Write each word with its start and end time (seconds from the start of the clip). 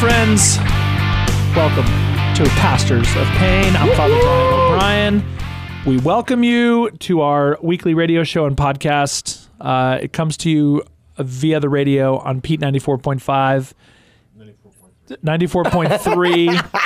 friends. 0.00 0.58
Welcome 1.56 1.86
to 2.36 2.44
Pastors 2.60 3.08
of 3.16 3.26
Payne. 3.38 3.74
I'm 3.76 3.96
Father 3.96 4.14
Brian 4.20 4.52
O'Brien. 4.52 5.24
We 5.86 5.96
welcome 5.98 6.44
you 6.44 6.90
to 6.90 7.22
our 7.22 7.58
weekly 7.62 7.94
radio 7.94 8.22
show 8.22 8.44
and 8.44 8.54
podcast. 8.54 9.46
Uh, 9.58 9.98
it 10.02 10.12
comes 10.12 10.36
to 10.38 10.50
you 10.50 10.82
via 11.18 11.60
the 11.60 11.70
radio 11.70 12.18
on 12.18 12.42
Pete 12.42 12.60
94.5, 12.60 13.72
94.3. 15.24 16.82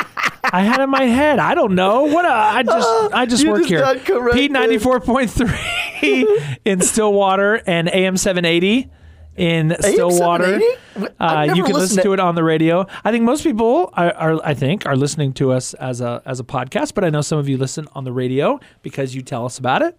I 0.53 0.63
had 0.63 0.79
it 0.79 0.85
in 0.85 0.91
my 0.91 1.05
head. 1.05 1.41
I 1.41 1.55
don't 1.55 1.75
know. 1.75 2.05
What 2.05 2.25
a, 2.25 2.33
I 2.33 2.63
just 2.63 3.15
I 3.15 3.27
just 3.27 3.43
You 3.43 3.51
work 3.51 3.67
just 3.67 4.07
here. 4.07 4.31
Pete 4.33 4.53
94.3 4.53 6.59
in 6.65 6.81
Stillwater 6.81 7.57
and 7.67 7.89
AM 7.89 8.17
780 8.17 8.89
in 9.41 9.75
Stillwater. 9.81 10.61
Uh, 11.19 11.49
you 11.55 11.65
can 11.65 11.73
listen 11.73 12.03
to 12.03 12.13
it 12.13 12.21
on 12.21 12.35
the 12.35 12.45
radio. 12.45 12.87
I 13.05 13.11
think 13.11 13.25
most 13.25 13.43
people 13.43 13.91
are, 13.95 14.13
are, 14.13 14.41
I 14.45 14.53
think, 14.53 14.87
are 14.87 14.97
listening 14.97 15.33
to 15.35 15.53
us 15.53 15.73
as 15.75 16.01
a 16.03 16.23
as 16.27 16.41
a 16.41 16.45
podcast. 16.45 16.95
But 16.95 17.05
I 17.05 17.11
know 17.11 17.23
some 17.23 17.39
of 17.39 17.49
you 17.49 17.57
listen 17.57 17.89
on 17.95 18.05
the 18.05 18.13
radio 18.13 18.61
because 18.83 19.15
you 19.15 19.23
tell 19.23 19.47
us 19.47 19.59
about 19.59 19.81
it, 19.83 19.99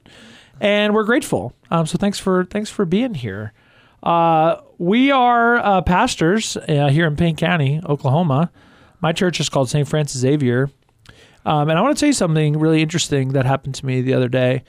and 0.59 0.93
we're 0.93 1.03
grateful. 1.03 1.53
Um, 1.71 1.87
so 1.87 1.97
thanks 1.97 2.19
for 2.19 2.45
thanks 2.45 2.69
for 2.69 2.85
being 2.85 3.15
here. 3.15 3.53
Uh, 4.03 4.57
we 4.77 5.11
are 5.11 5.57
uh, 5.57 5.81
pastors 5.81 6.55
uh, 6.57 6.89
here 6.89 7.07
in 7.07 7.15
Payne 7.15 7.35
County, 7.35 7.81
Oklahoma. 7.85 8.51
My 8.99 9.11
church 9.11 9.39
is 9.39 9.49
called 9.49 9.69
St. 9.69 9.87
Francis 9.87 10.21
Xavier, 10.21 10.69
um, 11.45 11.69
and 11.69 11.79
I 11.79 11.81
want 11.81 11.97
to 11.97 11.99
tell 11.99 12.07
you 12.07 12.13
something 12.13 12.59
really 12.59 12.83
interesting 12.83 13.29
that 13.29 13.45
happened 13.45 13.73
to 13.75 13.85
me 13.85 14.01
the 14.01 14.13
other 14.13 14.29
day. 14.29 14.63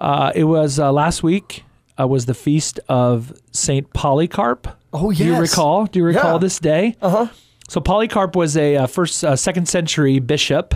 Uh, 0.00 0.32
it 0.34 0.44
was 0.44 0.80
uh, 0.80 0.92
last 0.92 1.22
week. 1.22 1.64
Uh, 2.00 2.06
was 2.06 2.26
the 2.26 2.34
feast 2.34 2.80
of 2.88 3.32
Saint 3.52 3.92
Polycarp. 3.92 4.68
Oh, 4.92 5.10
yes. 5.10 5.18
Do 5.18 5.24
you 5.26 5.36
recall? 5.36 5.86
Do 5.86 5.98
you 5.98 6.04
recall 6.04 6.32
Yeah. 6.34 6.38
this 6.38 6.58
day? 6.58 6.96
Uh 7.02 7.10
huh. 7.10 7.26
So 7.68 7.80
Polycarp 7.80 8.34
was 8.34 8.56
a 8.56 8.76
uh, 8.76 8.86
first, 8.86 9.22
uh, 9.24 9.36
second 9.36 9.68
century 9.68 10.18
bishop 10.18 10.74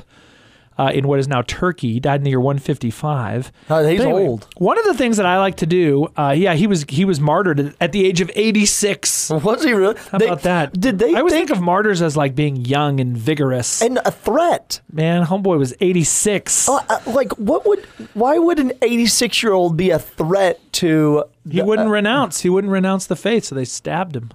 uh, 0.78 0.90
in 0.94 1.06
what 1.06 1.18
is 1.18 1.28
now 1.28 1.42
Turkey. 1.42 1.94
He 1.94 2.00
died 2.00 2.20
in 2.20 2.24
the 2.24 2.30
year 2.30 2.40
155. 2.40 3.52
Oh, 3.70 3.86
he's 3.86 4.00
anyway, 4.00 4.26
old. 4.26 4.48
One 4.56 4.78
of 4.78 4.84
the 4.84 4.94
things 4.94 5.16
that 5.16 5.26
I 5.26 5.38
like 5.38 5.56
to 5.58 5.66
do, 5.66 6.08
uh, 6.16 6.34
yeah, 6.36 6.54
he 6.54 6.66
was 6.66 6.84
he 6.88 7.04
was 7.04 7.20
martyred 7.20 7.74
at 7.80 7.92
the 7.92 8.04
age 8.06 8.20
of 8.20 8.30
86. 8.34 9.30
Was 9.30 9.62
he 9.62 9.72
really? 9.72 9.96
How 10.10 10.18
about 10.18 10.42
that? 10.42 10.78
Did 10.78 10.98
they 10.98 11.14
I 11.14 11.18
always 11.18 11.32
think, 11.32 11.48
think, 11.48 11.58
of 11.58 11.62
martyrs 11.62 12.02
as 12.02 12.16
like 12.16 12.34
being 12.34 12.56
young 12.56 13.00
and 13.00 13.16
vigorous. 13.16 13.82
and 13.82 13.98
a 14.04 14.10
threat? 14.10 14.80
Man, 14.92 15.24
homeboy 15.26 15.58
was 15.58 15.74
86. 15.80 16.68
Uh, 16.68 16.74
uh, 16.88 16.98
like, 17.06 17.32
what 17.38 17.66
would? 17.66 17.84
Why 18.14 18.38
would 18.38 18.58
an 18.58 18.72
86 18.82 19.42
year 19.42 19.52
old 19.52 19.76
be 19.76 19.90
a 19.90 19.98
threat 19.98 20.60
to? 20.74 21.24
he 21.48 21.62
wouldn't 21.62 21.90
renounce. 21.90 22.40
He 22.40 22.48
wouldn't 22.48 22.72
renounce 22.72 23.06
the 23.06 23.16
faith, 23.16 23.44
so 23.44 23.54
they 23.54 23.64
stabbed 23.64 24.16
him. 24.16 24.30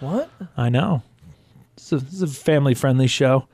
What? 0.00 0.30
I 0.56 0.68
know. 0.68 1.02
A, 1.92 1.96
it's 1.96 2.22
a 2.22 2.26
family 2.26 2.74
friendly 2.74 3.06
show. 3.06 3.46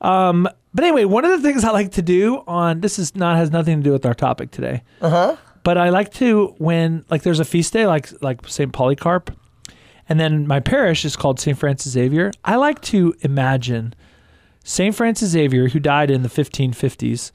Um, 0.00 0.48
but 0.74 0.84
anyway, 0.84 1.04
one 1.04 1.24
of 1.24 1.30
the 1.30 1.46
things 1.46 1.64
I 1.64 1.70
like 1.70 1.92
to 1.92 2.02
do 2.02 2.42
on 2.46 2.80
this 2.80 2.98
is 2.98 3.14
not 3.14 3.36
has 3.36 3.50
nothing 3.50 3.78
to 3.78 3.82
do 3.82 3.92
with 3.92 4.06
our 4.06 4.14
topic 4.14 4.50
today. 4.50 4.82
Uh 5.00 5.10
huh. 5.10 5.36
But 5.62 5.78
I 5.78 5.90
like 5.90 6.12
to 6.14 6.54
when 6.58 7.04
like 7.10 7.22
there's 7.22 7.40
a 7.40 7.44
feast 7.44 7.72
day 7.72 7.86
like 7.86 8.10
like 8.22 8.46
St. 8.48 8.72
Polycarp, 8.72 9.30
and 10.08 10.18
then 10.18 10.46
my 10.46 10.60
parish 10.60 11.04
is 11.04 11.14
called 11.14 11.38
St. 11.38 11.56
Francis 11.56 11.92
Xavier. 11.92 12.32
I 12.44 12.56
like 12.56 12.80
to 12.82 13.14
imagine 13.20 13.94
St. 14.64 14.94
Francis 14.94 15.30
Xavier 15.30 15.68
who 15.68 15.78
died 15.78 16.10
in 16.10 16.22
the 16.22 16.28
1550s 16.28 17.32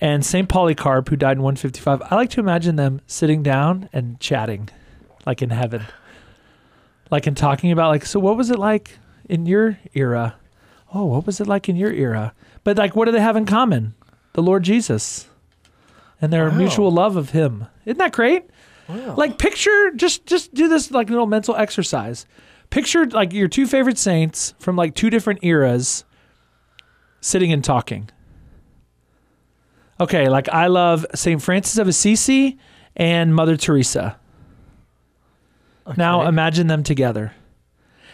and 0.00 0.24
St. 0.24 0.48
Polycarp 0.48 1.08
who 1.08 1.16
died 1.16 1.36
in 1.36 1.42
155. 1.42 2.02
I 2.10 2.14
like 2.14 2.30
to 2.30 2.40
imagine 2.40 2.76
them 2.76 3.00
sitting 3.06 3.42
down 3.42 3.88
and 3.92 4.18
chatting 4.20 4.68
like 5.26 5.42
in 5.42 5.50
heaven. 5.50 5.84
Like 7.10 7.26
and 7.26 7.36
talking 7.36 7.72
about 7.72 7.88
like 7.88 8.06
so 8.06 8.20
what 8.20 8.36
was 8.36 8.50
it 8.50 8.58
like 8.58 8.98
in 9.28 9.46
your 9.46 9.78
era? 9.94 10.36
Oh, 10.94 11.04
what 11.04 11.26
was 11.26 11.40
it 11.40 11.46
like 11.46 11.68
in 11.68 11.76
your 11.76 11.92
era? 11.92 12.32
But 12.64 12.78
like 12.78 12.96
what 12.96 13.04
do 13.06 13.12
they 13.12 13.20
have 13.20 13.36
in 13.36 13.46
common? 13.46 13.94
The 14.32 14.42
Lord 14.42 14.62
Jesus 14.62 15.28
and 16.20 16.32
their 16.32 16.48
Wow. 16.50 16.56
mutual 16.56 16.90
love 16.90 17.16
of 17.16 17.30
him. 17.30 17.66
Isn't 17.84 17.98
that 17.98 18.12
great? 18.12 18.44
Wow. 18.88 19.14
Like 19.16 19.38
picture 19.38 19.90
just 19.96 20.24
just 20.26 20.54
do 20.54 20.68
this 20.68 20.90
like 20.90 21.10
little 21.10 21.26
mental 21.26 21.54
exercise. 21.56 22.26
Picture 22.70 23.06
like 23.06 23.32
your 23.32 23.48
two 23.48 23.66
favorite 23.66 23.98
saints 23.98 24.54
from 24.58 24.76
like 24.76 24.94
two 24.94 25.10
different 25.10 25.40
eras 25.42 26.04
sitting 27.20 27.52
and 27.52 27.62
talking. 27.64 28.08
Okay, 30.00 30.28
like 30.28 30.48
I 30.48 30.68
love 30.68 31.04
St. 31.14 31.42
Francis 31.42 31.78
of 31.78 31.88
Assisi 31.88 32.56
and 32.96 33.34
Mother 33.34 33.56
Teresa. 33.56 34.16
Now 35.96 36.26
imagine 36.26 36.66
them 36.66 36.82
together. 36.82 37.32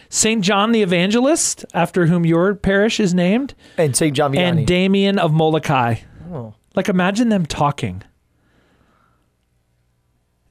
St. 0.09 0.43
John 0.43 0.71
the 0.71 0.81
Evangelist, 0.81 1.65
after 1.73 2.05
whom 2.05 2.25
your 2.25 2.55
parish 2.55 2.99
is 2.99 3.13
named, 3.13 3.53
and 3.77 3.95
Saint 3.95 4.15
John 4.15 4.33
Vianney. 4.33 4.37
and 4.59 4.67
Damien 4.67 5.19
of 5.19 5.33
Molokai. 5.33 5.95
oh. 6.31 6.53
Like 6.75 6.89
imagine 6.89 7.29
them 7.29 7.45
talking. 7.45 8.03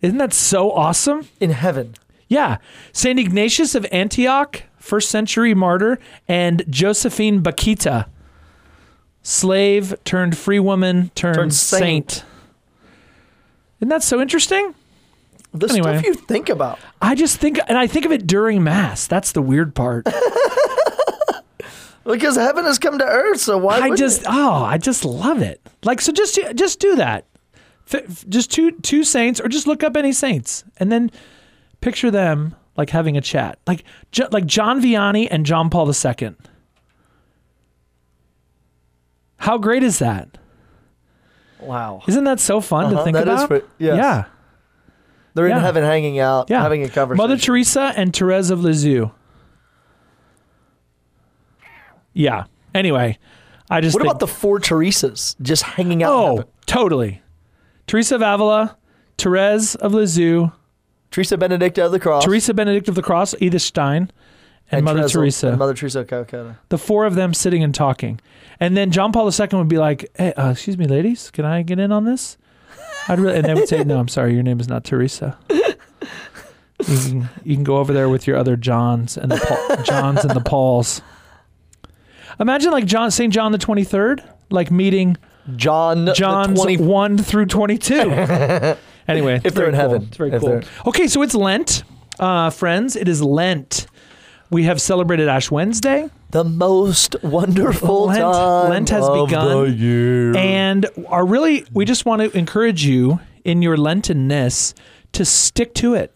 Isn't 0.01 0.19
that 0.19 0.33
so 0.33 0.71
awesome? 0.71 1.29
in 1.41 1.51
heaven. 1.51 1.95
Yeah. 2.29 2.59
St. 2.93 3.19
Ignatius 3.19 3.75
of 3.75 3.87
Antioch, 3.93 4.63
first 4.79 5.11
century 5.11 5.55
martyr, 5.55 5.99
and 6.29 6.63
Josephine 6.69 7.43
Bakhita, 7.43 8.07
slave 9.23 9.95
turned 10.05 10.37
free 10.37 10.59
woman 10.61 11.11
turned, 11.15 11.37
Turned 11.37 11.55
saint. 11.55 12.11
saint. 12.11 12.25
Isn't 13.81 13.89
that 13.89 14.03
so 14.03 14.21
interesting? 14.21 14.75
The 15.55 15.69
Anyway. 15.69 15.93
stuff 15.99 16.05
you 16.05 16.15
think 16.15 16.49
about. 16.49 16.79
I 17.01 17.15
just 17.15 17.39
think, 17.39 17.61
and 17.69 17.79
I 17.79 17.87
think 17.87 18.05
of 18.05 18.11
it 18.13 18.27
during 18.27 18.65
Mass. 18.65 19.07
That's 19.07 19.33
the 19.33 19.43
weird 19.43 19.75
part. 19.75 20.07
Because 22.07 22.37
heaven 22.37 22.67
has 22.67 22.79
come 22.79 22.99
to 22.99 23.05
earth, 23.07 23.41
so 23.41 23.57
why? 23.57 23.79
I 23.81 23.95
just, 23.97 24.21
it? 24.21 24.27
oh, 24.29 24.63
I 24.63 24.77
just 24.77 25.07
love 25.07 25.41
it. 25.41 25.67
Like, 25.85 26.03
so 26.03 26.13
just, 26.13 26.39
just 26.55 26.79
do 26.79 26.97
that. 26.97 27.25
Just 28.29 28.53
two, 28.53 28.73
two 28.73 29.05
saints, 29.05 29.41
or 29.41 29.49
just 29.49 29.67
look 29.67 29.83
up 29.83 29.97
any 29.97 30.13
saints, 30.13 30.65
and 30.77 30.93
then 30.93 31.11
picture 31.81 32.11
them 32.11 32.57
like 32.77 32.91
having 32.91 33.17
a 33.17 33.23
chat, 33.23 33.59
like, 33.67 33.85
like 34.33 34.45
John 34.45 34.83
Vianney 34.83 35.29
and 35.31 35.47
John 35.47 35.71
Paul 35.71 35.91
II. 35.91 36.35
How 39.39 39.57
great 39.57 39.83
is 39.83 39.99
that? 39.99 40.37
Wow. 41.59 42.03
Isn't 42.07 42.25
that 42.25 42.39
so 42.39 42.61
fun 42.61 42.91
to 42.91 42.97
Uh-huh, 42.97 43.05
think 43.05 43.15
that 43.17 43.29
is 43.29 43.43
about? 43.45 43.65
yes. 43.79 43.97
Yeah, 43.97 44.25
They're 45.35 45.49
Yeah. 45.49 45.57
in 45.59 45.63
heaven, 45.63 45.83
hanging 45.85 46.19
out, 46.21 46.49
yeah. 46.49 46.63
having 46.63 46.83
a 46.85 46.89
conversation. 46.89 47.17
Mother 47.29 47.37
Teresa 47.37 47.93
and 47.97 48.15
Therese 48.15 48.51
of 48.51 48.63
Lisieux. 48.63 49.11
Yeah. 52.13 52.45
Anyway, 52.75 53.19
I 53.71 53.81
just 53.81 53.95
what 53.95 54.03
think, 54.03 54.11
about 54.13 54.21
the 54.21 54.27
four 54.27 54.61
Teresas 54.61 55.37
just 55.43 55.63
hanging 55.63 56.03
out? 56.03 56.13
in 56.13 56.19
Oh, 56.19 56.37
heaven? 56.37 56.45
totally. 56.67 57.23
Teresa 57.87 58.15
of 58.17 58.23
Avila, 58.23 58.77
Therese 59.19 59.75
of 59.77 59.93
Lisieux, 59.95 60.51
Teresa 61.11 61.37
Benedicta 61.37 61.85
of 61.87 61.93
the 61.93 62.01
Cross, 62.01 62.25
Teresa 62.25 62.55
Benedict 62.55 62.89
of 62.89 62.95
the 62.95 63.03
Cross, 63.03 63.35
Edith 63.41 63.63
Stein, 63.63 64.11
and, 64.71 64.85
Mother 64.85 65.01
Teresa- 65.01 65.19
Teresa. 65.19 65.49
and 65.49 65.59
Mother 65.59 65.75
Teresa 65.75 66.01
of 66.01 66.09
Calcutta. 66.09 66.57
the 66.69 66.79
four 66.79 67.05
of 67.05 67.15
them 67.15 67.35
sitting 67.35 67.63
and 67.63 67.75
talking. 67.75 68.21
And 68.61 68.77
then 68.77 68.91
John 68.91 69.13
Paul 69.13 69.29
II 69.31 69.49
would 69.59 69.69
be 69.69 69.79
like, 69.79 70.09
hey, 70.17 70.33
uh, 70.35 70.51
excuse 70.51 70.79
me, 70.79 70.87
ladies, 70.87 71.31
can 71.31 71.45
I 71.45 71.63
get 71.63 71.79
in 71.79 71.93
on 71.93 72.05
this? 72.05 72.37
I'd 73.09 73.19
really, 73.21 73.37
and 73.37 73.45
they 73.47 73.55
would 73.55 73.69
say, 73.69 73.85
no, 73.85 73.99
I'm 73.99 74.09
sorry, 74.09 74.35
your 74.35 74.43
name 74.43 74.61
is 74.61 74.69
not 74.69 74.85
Teresa. 74.85 75.37
You 75.51 76.99
can, 76.99 77.29
you 77.45 77.55
can 77.55 77.65
go 77.65 77.77
over 77.79 77.93
there 77.93 78.09
with 78.09 78.27
your 78.27 78.37
other 78.37 78.57
Johns 78.57 79.17
and 79.17 79.31
the 79.31 79.37
Paul, 79.37 79.83
Johns 79.85 80.25
and 80.25 80.35
the 80.35 80.41
Pauls. 80.41 81.01
Imagine 82.41 82.73
like 82.73 82.85
John 82.85 83.11
St. 83.11 83.33
John 83.33 83.53
the 83.53 83.59
23rd, 83.59 84.27
like 84.51 84.71
meeting 84.71 85.17
John, 85.57 86.13
John's 86.15 86.59
the 86.59 86.77
20, 86.77 86.77
1 86.79 87.19
through 87.19 87.47
22. 87.47 87.95
anyway, 89.09 89.41
If 89.45 89.55
they're 89.55 89.67
in 89.67 89.71
cool. 89.73 89.81
heaven. 89.81 90.03
It's 90.09 90.17
very 90.17 90.33
If 90.33 90.41
cool. 90.41 90.49
they're- 90.51 90.63
Okay, 90.87 91.07
so 91.07 91.23
it's 91.23 91.35
Lent. 91.35 91.85
Uh, 92.19 92.51
friends, 92.51 92.97
it 92.97 93.09
is 93.09 93.23
Lent. 93.23 93.87
We 94.51 94.65
have 94.65 94.81
celebrated 94.81 95.29
Ash 95.29 95.51
Wednesday, 95.51 96.11
the 96.35 96.43
most 96.45 97.15
wonderful 97.23 98.07
Lent- 98.07 98.21
time 98.21 98.71
Lent 98.71 98.91
has 98.91 99.07
of 99.07 99.29
begun, 99.29 99.65
the 99.67 99.71
year. 99.71 100.37
and 100.37 100.85
are 101.07 101.25
really, 101.25 101.65
we 101.73 101.85
just 101.85 102.05
want 102.05 102.23
to 102.23 102.37
encourage 102.37 102.85
you 102.85 103.21
in 103.45 103.63
your 103.63 103.77
Lentenness 103.77 104.75
to 105.13 105.25
stick 105.25 105.75
to 105.75 105.95
it. 105.95 106.13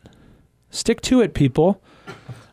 Stick 0.70 1.00
to 1.02 1.20
it, 1.20 1.34
people. 1.34 1.80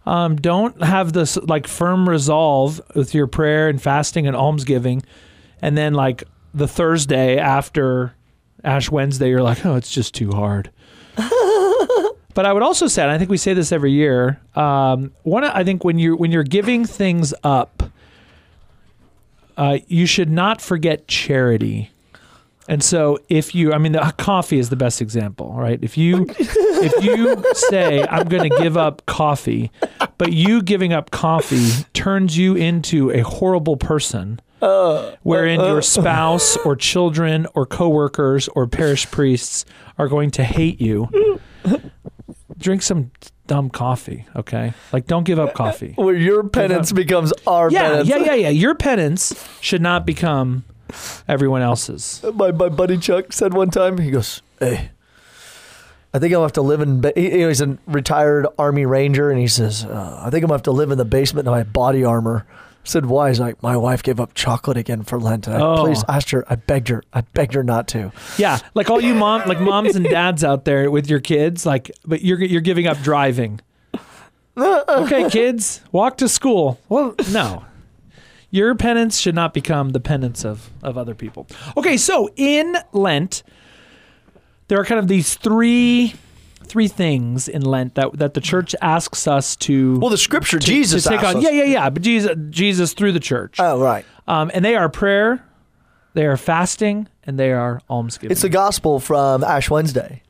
Um, 0.06 0.36
don't 0.36 0.80
have 0.84 1.14
this 1.14 1.38
like 1.38 1.66
firm 1.66 2.08
resolve 2.08 2.80
with 2.94 3.16
your 3.16 3.26
prayer 3.26 3.68
and 3.68 3.82
fasting 3.82 4.28
and 4.28 4.36
almsgiving, 4.36 5.02
and 5.60 5.76
then 5.76 5.96
like 5.96 6.24
the 6.54 6.68
Thursday 6.68 7.40
after 7.40 8.14
Ash 8.64 8.92
Wednesday, 8.92 9.30
you're 9.30 9.42
like, 9.42 9.66
oh, 9.66 9.76
it's 9.76 9.90
just 9.90 10.14
too 10.14 10.32
hard. 10.32 10.70
But 12.36 12.46
I 12.46 12.54
would 12.54 12.62
also 12.62 12.88
say, 12.88 13.02
and 13.02 13.12
I 13.12 13.18
think 13.18 13.32
we 13.32 13.38
say 13.38 13.54
this 13.56 13.72
every 13.72 13.92
year. 13.92 14.40
Um, 14.56 15.14
one, 15.24 15.44
I 15.44 15.64
think 15.64 15.84
when 15.84 15.98
you're 15.98 16.16
when 16.16 16.32
you're 16.32 16.44
giving 16.44 16.86
things 16.86 17.34
up, 17.44 17.82
uh, 19.58 19.80
you 19.88 20.06
should 20.06 20.30
not 20.30 20.62
forget 20.62 21.08
charity. 21.08 21.90
And 22.68 22.84
so, 22.84 23.20
if 23.30 23.54
you, 23.54 23.74
I 23.74 23.78
mean, 23.78 23.92
the 23.92 24.14
coffee 24.18 24.58
is 24.58 24.70
the 24.70 24.76
best 24.76 25.00
example, 25.00 25.54
right? 25.54 25.78
If 25.84 25.98
you, 26.00 26.26
if 26.40 27.04
you 27.04 27.44
say, 27.54 28.04
I'm 28.08 28.28
going 28.28 28.50
to 28.50 28.58
give 28.58 28.76
up 28.76 29.06
coffee, 29.06 29.72
but 30.18 30.34
you 30.34 30.64
giving 30.64 30.92
up 30.92 31.12
coffee 31.12 31.86
turns 31.94 32.38
you 32.38 32.56
into 32.56 33.12
a 33.12 33.20
horrible 33.22 33.78
person. 33.78 34.40
wherein 35.22 35.60
your 35.60 35.82
spouse 35.84 36.58
or 36.58 36.76
children 36.76 37.46
or 37.54 37.68
coworkers 37.68 38.48
or 38.56 38.66
parish 38.66 39.06
priests 39.12 39.64
are 40.00 40.08
going 40.08 40.32
to 40.32 40.44
hate 40.44 40.82
you. 40.82 41.35
Drink 42.66 42.82
some 42.82 43.12
dumb 43.46 43.70
coffee, 43.70 44.26
okay? 44.36 44.74
Like 44.92 45.06
don't 45.06 45.24
give 45.24 45.38
up 45.38 45.54
coffee. 45.54 45.94
Where 45.98 46.16
your 46.16 46.44
penance 46.50 46.92
becomes 46.92 47.32
our 47.46 47.70
Yeah, 47.70 47.82
penance. 47.84 48.08
yeah, 48.10 48.18
yeah, 48.18 48.34
yeah. 48.34 48.50
Your 48.50 48.74
penance 48.74 49.48
should 49.62 49.84
not 49.84 50.04
become 50.04 50.64
everyone 51.28 51.62
else's. 51.62 52.26
My, 52.34 52.52
my 52.52 52.70
buddy 52.70 52.98
Chuck 52.98 53.34
said 53.34 53.54
one 53.54 53.70
time, 53.70 54.00
he 54.00 54.10
goes, 54.10 54.42
Hey, 54.60 54.90
I 56.12 56.18
think 56.18 56.34
I'll 56.34 56.42
have 56.42 56.54
to 56.54 56.64
live 56.64 56.82
in, 56.82 57.02
ba-. 57.02 57.14
he- 57.16 57.30
he's 57.46 57.62
a 57.62 57.78
retired 57.86 58.48
Army 58.58 58.88
Ranger, 58.88 59.30
and 59.30 59.40
he 59.40 59.48
says, 59.48 59.86
uh, 59.86 60.22
I 60.26 60.32
think 60.32 60.44
I'm 60.44 60.48
going 60.48 60.50
to 60.50 60.54
have 60.54 60.64
to 60.64 60.72
live 60.72 60.90
in 60.90 60.98
the 60.98 61.06
basement 61.06 61.46
in 61.48 61.52
my 61.52 61.62
body 61.62 62.04
armor. 62.04 62.48
Said, 62.88 63.08
Why? 63.08 63.30
He's 63.30 63.40
like, 63.40 63.62
My 63.64 63.76
wife 63.76 64.04
gave 64.04 64.20
up 64.20 64.34
chocolate 64.36 64.78
again 64.78 65.04
for 65.04 65.20
Lent. 65.20 65.48
And 65.48 65.58
I 65.58 65.60
Oh. 65.60 65.84
please 65.84 66.04
asked 66.08 66.30
her, 66.32 66.46
I 66.48 66.56
begged 66.56 66.88
her, 66.90 67.04
I 67.14 67.22
begged 67.22 67.54
her 67.56 67.64
not 67.64 67.88
to. 67.90 68.12
Yeah, 68.38 68.60
like 68.76 68.90
all 68.90 69.02
you 69.02 69.14
mom, 69.16 69.48
like 69.48 69.60
moms 69.60 69.96
and 69.96 70.06
dads 70.06 70.44
out 70.44 70.66
there 70.66 70.90
with 70.92 71.10
your 71.10 71.20
kids, 71.20 71.66
like, 71.66 71.92
but 72.06 72.22
you're 72.22 72.42
you're 72.42 72.62
giving 72.62 72.88
up 72.88 72.98
driving. 73.00 73.60
Okay, 74.58 75.30
kids, 75.30 75.82
walk 75.92 76.18
to 76.18 76.30
school. 76.30 76.80
Well, 76.88 77.16
no, 77.32 77.66
your 78.52 78.74
penance 78.76 79.18
should 79.18 79.36
not 79.36 79.54
become 79.54 79.90
the 79.90 80.00
penance 80.00 80.46
of 80.46 80.70
of 80.82 80.98
other 80.98 81.14
people. 81.16 81.48
Okay, 81.76 81.98
so 81.98 82.30
in 82.38 82.78
Lent, 82.94 83.44
there 84.70 84.80
are 84.80 84.86
kind 84.86 85.00
of 85.00 85.08
these 85.10 85.36
three 85.36 86.14
three 86.66 86.88
things 86.90 87.48
in 87.48 87.62
Lent 87.62 87.96
that 87.96 88.18
that 88.20 88.34
the 88.34 88.42
church 88.42 88.76
asks 88.82 89.28
us 89.28 89.56
to 89.58 89.98
Well, 90.00 90.10
the 90.10 90.18
scripture, 90.18 90.60
to, 90.60 90.66
Jesus 90.66 91.04
to 91.04 91.10
take 91.10 91.24
on. 91.24 91.38
us- 91.38 91.44
Yeah, 91.44 91.52
yeah, 91.52 91.64
yeah. 91.64 91.90
But 91.90 92.02
Jesus, 92.02 92.32
Jesus 92.50 92.94
through 92.94 93.14
the 93.14 93.20
church, 93.20 93.56
Oh, 93.60 93.80
right. 93.80 94.06
um, 94.28 94.52
and 94.54 94.64
they 94.66 94.76
are 94.76 94.90
prayer, 94.90 95.44
they 96.14 96.26
are 96.26 96.38
fasting, 96.38 97.08
and 97.24 97.40
they 97.40 97.52
are 97.52 97.80
almsgiving. 97.90 98.32
It's 98.32 98.42
the 98.42 98.50
gospel 98.50 99.00
from 99.00 99.44
Ash 99.44 99.70
Wednesday. 99.70 100.22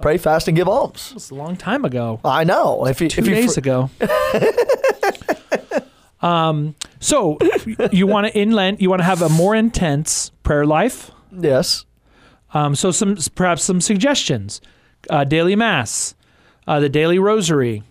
Pray, 0.00 0.16
fast, 0.16 0.48
and 0.48 0.56
give 0.56 0.66
alms. 0.68 1.12
It's 1.14 1.28
a 1.30 1.34
long 1.34 1.56
time 1.56 1.84
ago. 1.84 2.20
I 2.24 2.42
know. 2.44 2.86
If 2.86 3.00
you, 3.02 3.08
Two 3.10 3.20
if 3.20 3.28
you 3.28 3.34
days 3.34 3.54
fr- 3.54 3.60
ago. 3.60 3.90
um, 6.22 6.74
so 7.00 7.38
you 7.92 8.06
want 8.06 8.26
to 8.26 8.38
in 8.38 8.52
Lent, 8.52 8.80
you 8.80 8.90
want 8.90 9.00
to 9.00 9.04
have 9.04 9.22
a 9.22 9.28
more 9.28 9.54
intense 9.54 10.30
prayer 10.42 10.66
life. 10.66 11.10
yes, 11.30 11.84
Um, 12.52 12.74
so 12.74 12.90
some 12.90 13.16
perhaps 13.34 13.62
some 13.62 13.80
suggestions: 13.80 14.60
uh, 15.08 15.24
daily 15.24 15.56
mass, 15.56 16.14
uh, 16.66 16.80
the 16.80 16.88
daily 16.88 17.18
rosary, 17.18 17.82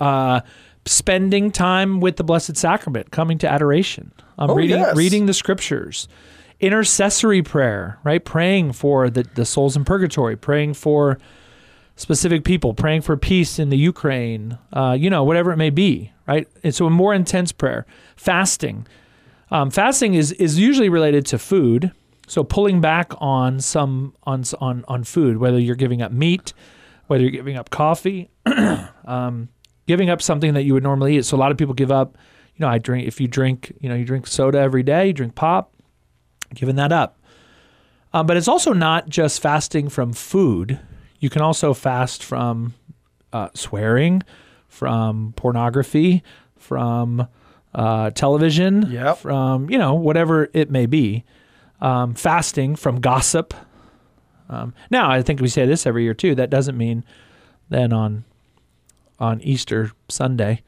uh, 0.00 0.40
spending 0.86 1.50
time 1.50 2.00
with 2.00 2.16
the 2.16 2.24
Blessed 2.24 2.56
Sacrament, 2.56 3.10
coming 3.10 3.38
to 3.38 3.48
adoration, 3.50 4.12
um, 4.38 4.50
Oh, 4.50 4.54
reading 4.54 4.78
yes. 4.78 4.96
reading 4.96 5.26
the 5.26 5.34
Scriptures, 5.34 6.08
intercessory 6.60 7.42
prayer, 7.42 7.98
right? 8.04 8.24
Praying 8.24 8.72
for 8.72 9.10
the 9.10 9.24
the 9.34 9.44
souls 9.44 9.76
in 9.76 9.84
purgatory, 9.84 10.36
praying 10.36 10.74
for 10.74 11.18
specific 11.96 12.44
people, 12.44 12.74
praying 12.74 13.02
for 13.02 13.16
peace 13.16 13.58
in 13.58 13.70
the 13.70 13.76
Ukraine, 13.76 14.56
uh, 14.72 14.96
you 14.98 15.10
know, 15.10 15.24
whatever 15.24 15.50
it 15.50 15.56
may 15.56 15.70
be, 15.70 16.12
right? 16.28 16.46
And 16.62 16.72
so 16.74 16.86
a 16.86 16.90
more 16.90 17.12
intense 17.12 17.50
prayer, 17.52 17.86
fasting. 18.16 18.86
Um, 19.50 19.70
fasting 19.70 20.14
is 20.14 20.32
is 20.32 20.58
usually 20.58 20.88
related 20.88 21.26
to 21.26 21.38
food, 21.38 21.90
so 22.28 22.44
pulling 22.44 22.80
back 22.80 23.12
on 23.18 23.58
some 23.58 24.14
on 24.22 24.44
on 24.60 24.84
on 24.86 25.02
food, 25.02 25.38
whether 25.38 25.58
you're 25.58 25.74
giving 25.74 26.00
up 26.02 26.12
meat, 26.12 26.52
whether 27.08 27.22
you're 27.24 27.32
giving 27.32 27.56
up 27.56 27.70
coffee, 27.70 28.30
um, 29.04 29.48
giving 29.86 30.10
up 30.10 30.22
something 30.22 30.54
that 30.54 30.62
you 30.62 30.74
would 30.74 30.82
normally 30.84 31.16
eat. 31.16 31.24
So 31.24 31.36
a 31.36 31.40
lot 31.40 31.50
of 31.50 31.58
people 31.58 31.74
give 31.74 31.90
up. 31.90 32.16
You 32.54 32.64
know, 32.64 32.68
I 32.68 32.78
drink. 32.78 33.06
If 33.08 33.20
you 33.20 33.26
drink, 33.28 33.72
you 33.80 33.88
know, 33.88 33.94
you 33.94 34.04
drink 34.04 34.26
soda 34.26 34.58
every 34.58 34.82
day, 34.82 35.08
you 35.08 35.12
drink 35.12 35.34
pop, 35.34 35.74
giving 36.54 36.76
that 36.76 36.92
up. 36.92 37.18
Um, 38.12 38.26
but 38.26 38.36
it's 38.36 38.48
also 38.48 38.72
not 38.72 39.08
just 39.08 39.40
fasting 39.42 39.88
from 39.88 40.12
food. 40.12 40.78
You 41.20 41.30
can 41.30 41.42
also 41.42 41.74
fast 41.74 42.22
from 42.22 42.74
uh, 43.32 43.48
swearing, 43.54 44.22
from 44.68 45.34
pornography, 45.36 46.22
from 46.56 47.26
uh, 47.74 48.10
television, 48.10 48.90
Yep. 48.90 49.18
from 49.18 49.70
you 49.70 49.78
know 49.78 49.94
whatever 49.94 50.48
it 50.54 50.70
may 50.70 50.86
be. 50.86 51.24
Um, 51.80 52.14
fasting 52.14 52.74
from 52.76 53.00
gossip. 53.00 53.54
Um, 54.48 54.74
now, 54.90 55.10
I 55.10 55.22
think 55.22 55.40
we 55.40 55.48
say 55.48 55.66
this 55.66 55.86
every 55.86 56.02
year 56.02 56.14
too. 56.14 56.34
That 56.34 56.50
doesn't 56.50 56.76
mean 56.76 57.04
then 57.68 57.92
on 57.92 58.24
on 59.20 59.40
Easter 59.42 59.92
Sunday, 60.08 60.62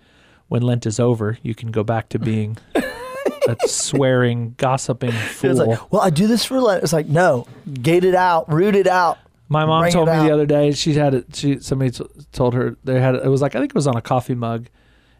when 0.48 0.62
Lent 0.62 0.84
is 0.86 0.98
over, 0.98 1.38
you 1.42 1.54
can 1.54 1.70
go 1.70 1.82
back 1.84 2.08
to 2.10 2.18
being 2.18 2.58
a 2.74 3.56
swearing, 3.66 4.54
gossiping 4.58 5.12
fool. 5.12 5.50
it's 5.50 5.60
like, 5.60 5.92
well, 5.92 6.02
I 6.02 6.10
do 6.10 6.26
this 6.26 6.44
for 6.44 6.60
Lent. 6.60 6.82
It's 6.82 6.92
like, 6.92 7.06
no, 7.06 7.46
gate 7.82 8.04
it 8.04 8.14
out, 8.14 8.52
root 8.52 8.74
it 8.74 8.86
out. 8.86 9.18
My 9.48 9.64
mom 9.64 9.90
told 9.90 10.06
me 10.06 10.14
out. 10.14 10.24
the 10.24 10.32
other 10.32 10.46
day 10.46 10.70
she 10.72 10.94
had 10.94 11.12
it. 11.14 11.34
She 11.34 11.58
somebody 11.58 11.90
t- 11.90 12.04
told 12.30 12.54
her 12.54 12.76
they 12.84 13.00
had 13.00 13.16
it 13.16 13.26
was 13.26 13.42
like 13.42 13.56
I 13.56 13.58
think 13.58 13.72
it 13.72 13.74
was 13.74 13.88
on 13.88 13.96
a 13.96 14.02
coffee 14.02 14.36
mug, 14.36 14.68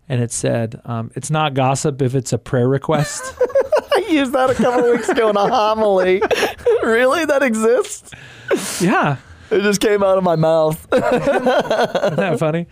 and 0.09 0.23
it 0.23 0.31
said 0.31 0.81
um, 0.85 1.11
it's 1.17 1.31
not 1.31 1.55
gossip 1.55 2.01
if 2.01 2.15
it's 2.15 2.33
a 2.33 2.39
prayer 2.39 2.69
request. 2.69 3.35
Used 4.11 4.33
that 4.33 4.51
a 4.51 4.55
couple 4.55 4.91
weeks 4.91 5.09
ago 5.09 5.31
in 5.31 5.37
a 5.37 5.49
homily. 5.49 6.23
really? 6.83 7.25
That 7.25 7.43
exists? 7.43 8.11
yeah, 8.81 9.17
It 9.51 9.61
just 9.63 9.81
came 9.81 10.03
out 10.03 10.19
of 10.19 10.25
my 10.25 10.37
mouth. 10.37 10.87
isn't 10.93 11.05
that 11.05 12.37
funny? 12.39 12.67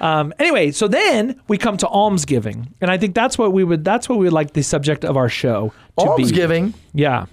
Um, 0.00 0.32
anyway, 0.38 0.70
so 0.70 0.88
then 0.88 1.40
we 1.48 1.58
come 1.58 1.76
to 1.78 1.88
almsgiving, 1.88 2.74
and 2.80 2.90
I 2.90 2.98
think 2.98 3.14
that's 3.14 3.36
what 3.38 3.52
we 3.52 3.64
would 3.64 3.84
that's 3.84 4.08
what 4.08 4.18
we 4.18 4.26
would 4.26 4.32
like 4.32 4.52
the 4.52 4.62
subject 4.62 5.04
of 5.04 5.16
our 5.16 5.28
show 5.28 5.72
to 5.98 6.04
be. 6.04 6.10
Almsgiving. 6.22 6.74
Yeah. 6.92 7.26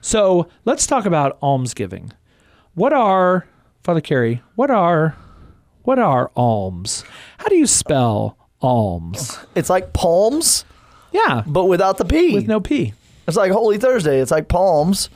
So 0.00 0.48
let's 0.64 0.86
talk 0.86 1.04
about 1.04 1.38
almsgiving. 1.42 2.12
What 2.74 2.92
are 2.92 3.46
Father 3.82 4.00
Carey? 4.00 4.42
What 4.54 4.70
are 4.70 5.16
what 5.82 5.98
are 5.98 6.30
alms? 6.36 7.04
How 7.38 7.48
do 7.48 7.56
you 7.56 7.66
spell 7.66 8.36
alms? 8.62 9.38
It's 9.54 9.68
like 9.70 9.92
palms, 9.92 10.64
Yeah, 11.12 11.42
but 11.46 11.66
without 11.66 11.98
the 11.98 12.04
P. 12.04 12.34
with 12.34 12.46
no 12.46 12.60
p. 12.60 12.94
it's 13.26 13.36
like 13.36 13.52
Holy 13.52 13.78
Thursday. 13.78 14.20
It's 14.20 14.30
like 14.30 14.48
palms, 14.48 15.08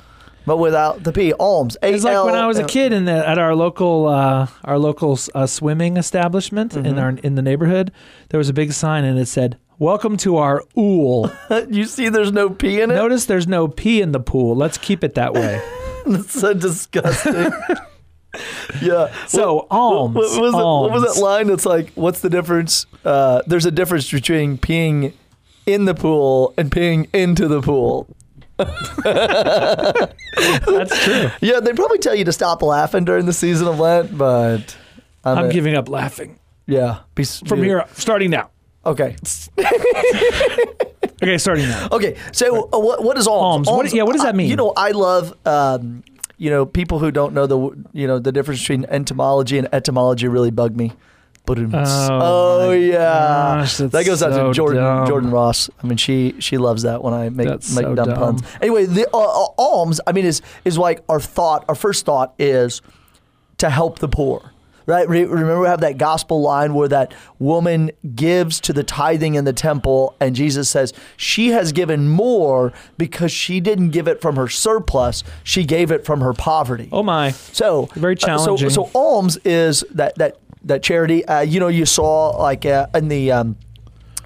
but 0.46 0.58
without 0.58 1.02
the 1.02 1.12
P. 1.12 1.32
Alms. 1.32 1.76
It's 1.82 2.05
like 2.05 2.24
when 2.24 2.34
I 2.34 2.46
was 2.46 2.58
a 2.58 2.65
kid 2.65 2.93
in 2.93 3.05
the, 3.06 3.27
at 3.27 3.39
our 3.39 3.55
local 3.55 4.06
uh, 4.06 4.48
our 4.65 4.79
local 4.79 5.19
uh, 5.34 5.46
swimming 5.46 5.96
establishment 5.96 6.77
in 6.77 6.98
our 6.98 7.10
in 7.10 7.34
the 7.34 7.43
neighborhood. 7.43 7.93
There 8.29 8.39
was 8.39 8.48
a 8.48 8.53
big 8.53 8.72
sign 8.72 9.05
and 9.05 9.19
it 9.19 9.27
said, 9.27 9.58
"Welcome 9.79 10.17
to 10.19 10.36
our 10.36 10.65
ool." 10.77 11.31
You 11.70 11.84
see, 11.84 12.08
there's 12.08 12.32
no 12.32 12.51
P 12.51 12.81
in 12.81 12.91
it. 12.91 12.94
Notice 12.94 13.27
there's 13.27 13.48
no 13.48 13.69
p 13.69 14.03
in 14.03 14.13
the 14.13 14.20
pool. 14.20 14.55
Let's 14.55 14.79
keep 14.79 15.05
it 15.05 15.15
that 15.15 15.32
way. 15.34 15.63
That's 16.06 16.32
so 16.32 16.53
disgusting. 16.53 17.53
yeah. 18.82 19.13
So 19.27 19.67
alms. 19.70 20.15
What, 20.15 20.31
what 20.31 20.43
was 20.43 20.55
it, 20.55 20.56
what 20.56 20.93
was 20.93 21.05
alms. 21.05 21.15
that 21.15 21.22
line? 21.22 21.46
That's 21.46 21.65
like, 21.67 21.93
what's 21.94 22.20
the 22.20 22.31
difference? 22.31 22.86
Uh, 23.05 23.43
there's 23.46 23.67
a 23.67 23.70
difference 23.70 24.10
between 24.10 24.58
peeing 24.58 25.13
in 25.67 25.85
the 25.85 25.94
pool 25.94 26.55
and 26.56 26.71
peeing 26.71 27.09
into 27.15 27.49
the 27.49 27.61
pool. 27.61 28.06
That's 28.56 28.75
true. 31.05 31.31
Yeah, 31.41 31.61
they 31.61 31.73
probably 31.73 31.99
tell 31.99 32.15
you 32.15 32.25
to 32.25 32.33
stop 32.33 32.63
laughing 32.63 33.05
during 33.05 33.27
the 33.27 33.33
season 33.33 33.67
of 33.67 33.81
Lent, 33.81 34.17
but 34.17 34.77
I'm, 35.25 35.39
I'm 35.39 35.51
giving 35.51 35.75
up 35.75 35.89
laughing 35.89 36.39
yeah. 36.67 37.01
Be, 37.15 37.25
from 37.25 37.63
here 37.63 37.85
starting 37.93 38.31
now. 38.31 38.51
Okay. 38.85 39.17
Okay, 41.23 41.39
starting 41.39 41.69
now. 41.69 41.89
Okay. 41.93 42.17
So 42.33 42.69
uh, 42.71 42.79
what 42.79 43.03
what 43.03 43.17
is 43.17 43.27
alms? 43.27 43.67
Alms. 43.69 43.79
What- 43.79 43.93
yeah, 43.94 44.03
what 44.03 44.13
does 44.13 44.23
that 44.23 44.35
I- 44.35 44.37
mean? 44.37 44.51
you 44.51 44.56
know, 44.56 44.75
I 44.77 44.91
love 44.91 45.33
um, 45.47 46.03
you 46.37 46.51
know 46.51 46.67
people 46.67 46.99
who 46.99 47.11
don't 47.11 47.33
know 47.33 47.47
the 47.47 47.56
you 47.93 48.06
know 48.06 48.19
the 48.19 48.31
difference 48.31 48.61
between 48.61 48.85
entomology 48.87 49.56
and 49.56 49.67
etymology 49.73 50.29
really 50.29 50.51
bug 50.51 50.77
me. 50.77 50.93
But 51.46 51.58
Oh, 51.58 51.69
oh, 52.10 52.70
yeah, 52.72 52.96
gosh, 53.60 53.77
that 53.77 54.06
goes 54.06 54.22
out 54.22 54.32
so 54.32 54.48
to 54.48 54.55
Jordan 54.55 54.82
dumb. 54.82 55.06
Jordan 55.06 55.31
Ross. 55.31 55.69
I 55.82 55.86
mean, 55.86 55.98
she 55.98 56.34
she 56.39 56.56
loves 56.56 56.82
that 56.84 57.05
when 57.05 57.13
I 57.13 57.29
make 57.29 57.46
That's 57.48 57.74
make 57.77 57.84
so 57.84 57.94
dumb, 57.94 58.08
dumb. 58.08 58.19
puns. 58.19 58.43
Anyway, 58.63 58.86
the 58.86 59.06
uh, 59.13 59.19
uh, 59.19 59.46
alms. 59.58 60.01
I 60.06 60.13
mean, 60.13 60.24
is 60.24 60.41
is 60.65 60.79
like 60.79 61.03
our 61.08 61.20
thought. 61.20 61.67
Our 61.69 61.74
first 61.74 62.06
thought 62.06 62.34
is 62.39 62.81
to 63.58 63.69
help 63.69 63.98
the 63.98 64.08
poor. 64.08 64.51
Right? 64.86 65.08
Re- 65.08 65.24
Remember, 65.24 65.60
we 65.63 65.67
have 65.67 65.81
that 65.81 65.96
gospel 65.96 66.43
line 66.43 66.74
where 66.74 66.89
that 66.89 67.15
woman 67.39 67.91
gives 68.15 68.60
to 68.60 68.74
the 68.74 68.84
tithing 68.84 69.34
in 69.34 69.46
the 69.46 69.55
temple, 69.55 70.15
and 70.20 70.36
Jesus 70.36 70.69
says 70.69 70.93
she 71.17 71.48
has 71.53 71.72
given 71.72 72.10
more 72.10 72.70
because 72.98 73.32
she 73.32 73.60
didn't 73.60 73.91
give 73.93 74.06
it 74.08 74.20
from 74.20 74.36
her 74.36 74.46
surplus; 74.46 75.24
she 75.43 75.65
gave 75.65 75.91
it 75.91 76.05
from 76.05 76.20
her 76.20 76.34
poverty. 76.34 76.91
Oh 76.93 77.03
my. 77.03 77.31
So 77.31 77.89
Very 77.94 78.15
uh, 78.17 78.19
so- 78.19 78.27
challenging. 78.27 78.69
so, 78.70 78.91
alms 78.94 79.39
is 79.39 79.84
that 79.91 80.17
that 80.17 80.36
that 80.65 80.83
charity. 80.83 81.25
Uh, 81.25 81.41
you 81.41 81.61
know, 81.61 81.69
you 81.69 81.87
saw 81.87 82.31
like 82.31 82.65
uh, 82.67 82.87
in 82.94 83.09
the 83.09 83.33
um, 83.33 83.56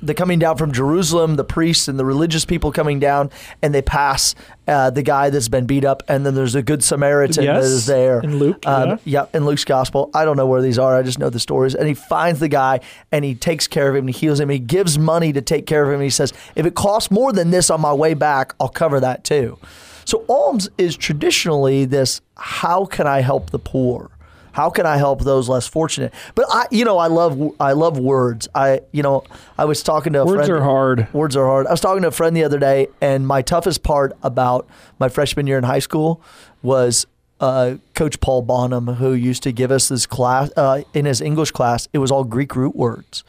they're 0.00 0.14
coming 0.14 0.38
down 0.38 0.56
from 0.56 0.70
Jerusalem, 0.70 1.34
the 1.34 1.42
priests 1.42 1.88
and 1.88 1.98
the 1.98 2.04
religious 2.04 2.44
people 2.44 2.70
coming 2.70 3.00
down, 3.00 3.30
and 3.62 3.74
they 3.74 3.82
pass 3.82 4.36
uh, 4.68 4.90
the 4.90 5.02
guy 5.02 5.28
that's 5.30 5.48
been 5.48 5.66
beat 5.66 5.84
up, 5.84 6.04
and 6.06 6.24
then 6.24 6.36
there's 6.36 6.54
a 6.54 6.62
good 6.62 6.84
Samaritan 6.84 7.42
Yes, 7.42 7.64
that 7.64 7.68
is 7.68 7.86
there. 7.86 8.20
in 8.20 8.38
Luke, 8.38 8.64
Um, 8.64 9.00
yeah. 9.04 9.26
in 9.34 9.44
Luke's 9.44 9.64
gospel. 9.64 10.08
I 10.14 10.24
don't 10.24 10.36
know 10.36 10.46
where 10.46 10.62
these 10.62 10.78
are. 10.78 10.96
I 10.96 11.02
just 11.02 11.18
know 11.18 11.30
the 11.30 11.40
stories. 11.40 11.74
And 11.74 11.88
he 11.88 11.94
finds 11.94 12.38
the 12.38 12.46
guy, 12.46 12.78
and 13.10 13.24
he 13.24 13.34
takes 13.34 13.66
care 13.66 13.88
of 13.88 13.96
him, 13.96 14.06
and 14.06 14.14
he 14.14 14.20
heals 14.20 14.38
him. 14.38 14.50
He 14.50 14.60
gives 14.60 15.00
money 15.00 15.32
to 15.32 15.42
take 15.42 15.66
care 15.66 15.82
of 15.82 15.88
him. 15.88 15.94
And 15.94 16.04
he 16.04 16.10
says, 16.10 16.32
if 16.54 16.64
it 16.64 16.76
costs 16.76 17.10
more 17.10 17.32
than 17.32 17.50
this 17.50 17.68
on 17.68 17.80
my 17.80 17.92
way 17.92 18.14
back, 18.14 18.54
I'll 18.60 18.68
cover 18.68 19.00
that 19.00 19.24
too. 19.24 19.58
So 20.04 20.24
alms 20.28 20.68
is 20.78 20.96
traditionally 20.96 21.86
this: 21.86 22.20
how 22.36 22.84
can 22.84 23.08
I 23.08 23.20
help 23.22 23.50
the 23.50 23.58
poor? 23.58 24.10
How 24.58 24.70
can 24.70 24.86
I 24.86 24.96
help 24.96 25.22
those 25.22 25.48
less 25.48 25.68
fortunate? 25.68 26.12
But 26.34 26.46
I, 26.50 26.66
you 26.72 26.84
know, 26.84 26.98
I 26.98 27.06
love 27.06 27.40
I 27.60 27.74
love 27.74 27.96
words. 27.96 28.48
I, 28.56 28.80
you 28.90 29.04
know, 29.04 29.22
I 29.56 29.66
was 29.66 29.84
talking 29.84 30.14
to 30.14 30.22
a 30.22 30.26
Words 30.26 30.48
friend. 30.48 30.50
are 30.50 30.64
hard. 30.64 31.06
Words 31.14 31.36
are 31.36 31.46
hard. 31.46 31.68
I 31.68 31.70
was 31.70 31.80
talking 31.80 32.02
to 32.02 32.08
a 32.08 32.10
friend 32.10 32.36
the 32.36 32.42
other 32.42 32.58
day, 32.58 32.88
and 33.00 33.24
my 33.24 33.40
toughest 33.40 33.84
part 33.84 34.14
about 34.20 34.68
my 34.98 35.08
freshman 35.08 35.46
year 35.46 35.58
in 35.58 35.62
high 35.62 35.78
school 35.78 36.20
was 36.60 37.06
uh, 37.38 37.76
Coach 37.94 38.18
Paul 38.18 38.42
Bonham, 38.42 38.88
who 38.94 39.12
used 39.12 39.44
to 39.44 39.52
give 39.52 39.70
us 39.70 39.88
this 39.88 40.06
class 40.06 40.50
uh, 40.56 40.82
in 40.92 41.04
his 41.04 41.20
English 41.20 41.52
class. 41.52 41.86
It 41.92 41.98
was 41.98 42.10
all 42.10 42.24
Greek 42.24 42.56
root 42.56 42.74
words, 42.74 43.22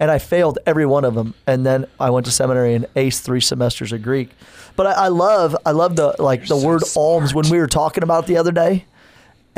and 0.00 0.10
I 0.10 0.18
failed 0.18 0.60
every 0.64 0.86
one 0.86 1.04
of 1.04 1.14
them. 1.14 1.34
And 1.46 1.66
then 1.66 1.84
I 2.00 2.08
went 2.08 2.24
to 2.24 2.32
seminary 2.32 2.72
and 2.72 2.86
aced 2.94 3.20
three 3.20 3.42
semesters 3.42 3.92
of 3.92 4.02
Greek. 4.02 4.30
But 4.76 4.86
I, 4.86 4.92
I 4.92 5.08
love 5.08 5.54
I 5.66 5.72
love 5.72 5.96
the 5.96 6.14
like 6.18 6.40
the 6.46 6.58
so 6.58 6.66
word 6.66 6.82
alms 6.96 7.34
when 7.34 7.50
we 7.50 7.58
were 7.58 7.66
talking 7.66 8.02
about 8.02 8.24
it 8.24 8.28
the 8.28 8.38
other 8.38 8.52
day, 8.52 8.86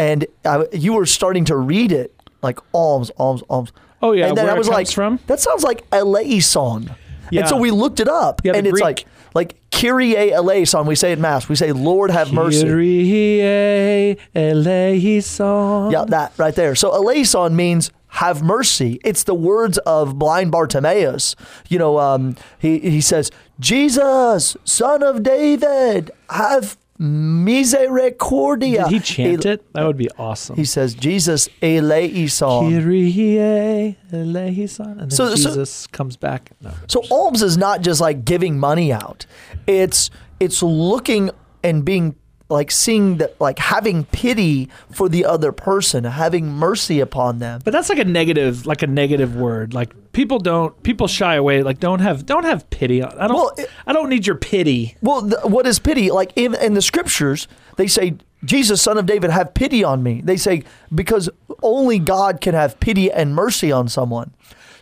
and 0.03 0.19
I, 0.45 0.65
you 0.73 0.93
were 0.95 1.07
starting 1.07 1.45
to 1.47 1.57
read 1.57 1.93
it 1.93 2.11
like 2.43 2.59
alms, 2.73 3.11
alms, 3.19 3.43
alms. 3.49 3.73
Oh, 4.05 4.13
yeah, 4.13 4.27
and 4.29 4.37
then 4.37 4.47
where 4.47 4.55
I 4.55 4.59
was 4.59 4.69
comes 4.69 4.77
like, 4.79 4.91
from? 4.91 5.19
that 5.29 5.39
sounds 5.41 5.63
like 5.63 5.85
eleison. 5.93 6.91
Yeah. 7.31 7.41
And 7.41 7.49
so 7.49 7.57
we 7.57 7.71
looked 7.71 8.01
it 8.01 8.09
up, 8.09 8.43
Yeah, 8.45 8.53
and 8.57 8.67
it's 8.67 8.73
Greek. 8.73 8.85
like 8.85 9.07
like 9.35 9.51
Kyrie 9.71 10.15
eleison. 10.33 10.85
We 10.87 10.95
say 10.97 11.11
it 11.13 11.19
in 11.19 11.23
mass. 11.23 11.49
We 11.49 11.57
say, 11.57 11.73
"Lord 11.73 12.11
have 12.11 12.33
mercy." 12.33 12.67
Kyrie 12.67 14.19
eleison. 14.35 15.91
Yeah, 15.91 16.05
that 16.09 16.33
right 16.37 16.55
there. 16.55 16.75
So 16.75 16.93
eleison 16.95 17.57
means 17.57 17.91
have 18.09 18.43
mercy. 18.43 19.01
It's 19.05 19.25
the 19.25 19.35
words 19.35 19.79
of 19.79 20.19
blind 20.19 20.51
Bartimaeus. 20.53 21.35
You 21.69 21.79
know, 21.79 21.99
um, 21.99 22.37
he 22.59 22.79
he 22.81 23.01
says, 23.01 23.31
"Jesus, 23.61 24.57
Son 24.65 25.03
of 25.03 25.23
David, 25.23 26.11
have 26.29 26.77
misericordia." 27.03 28.85
Did 28.85 28.93
he 28.93 29.01
chant 29.01 29.45
it? 29.47 29.73
That 29.75 29.85
would 29.85 29.97
be 29.97 30.09
awesome. 30.19 30.57
He 30.57 30.65
says, 30.65 30.95
"Jesus 30.95 31.49
eleison." 31.61 32.71
Kyrie 32.71 33.97
eleison. 34.13 34.91
And 35.01 35.01
then 35.01 35.11
So- 35.11 35.35
so- 35.35 35.51
Jesus 35.51 35.87
comes 35.89 36.17
back. 36.17 36.53
No. 36.63 36.71
So 36.89 37.03
alms 37.11 37.43
is 37.43 37.57
not 37.57 37.83
just 37.83 38.01
like 38.01 38.25
giving 38.25 38.59
money 38.59 38.93
out. 38.93 39.27
It's 39.67 40.11
it's 40.41 40.63
looking 40.63 41.31
and 41.63 41.85
being 41.85 42.17
like 42.49 42.71
seeing 42.71 43.17
that 43.19 43.41
like 43.41 43.59
having 43.59 44.05
pity 44.05 44.69
for 44.91 45.09
the 45.09 45.25
other 45.25 45.53
person, 45.53 46.05
having 46.05 46.49
mercy 46.53 47.01
upon 47.01 47.39
them. 47.39 47.61
But 47.65 47.73
that's 47.73 47.89
like 47.89 47.99
a 47.99 48.05
negative, 48.05 48.67
like 48.67 48.83
a 48.83 48.87
negative 48.87 49.35
word. 49.37 49.73
Like 49.75 49.95
people 50.13 50.39
don't, 50.39 50.81
people 50.83 51.09
shy 51.09 51.35
away. 51.37 51.63
Like 51.63 51.81
don't 51.81 52.01
have, 52.01 52.27
don't 52.27 52.45
have 52.45 52.69
pity. 52.71 53.03
On 53.03 53.11
I 53.19 53.27
don't, 53.29 53.37
Well, 53.37 53.53
it- 53.57 53.71
I 53.87 53.93
don't 53.93 54.09
need 54.11 54.27
your 54.27 54.37
pity. 54.37 54.97
Well, 55.01 55.23
th- 55.23 55.45
what 55.45 55.67
is 55.67 55.79
pity? 55.79 56.11
Like 56.11 56.33
in, 56.37 56.55
in 56.57 56.75
the 56.75 56.83
scriptures, 56.83 57.49
they 57.77 57.87
say, 57.87 58.17
Jesus, 58.45 58.83
son 58.83 58.99
of 58.99 59.07
David, 59.07 59.31
have 59.31 59.55
pity 59.55 59.85
on 59.85 60.03
me. 60.03 60.21
They 60.23 60.37
say, 60.37 60.65
because 60.95 61.31
only 61.63 61.99
God 62.01 62.41
can 62.41 62.55
have 62.55 62.79
pity 62.81 63.11
and 63.11 63.35
mercy 63.35 63.71
on 63.73 63.89
someone. 63.89 64.33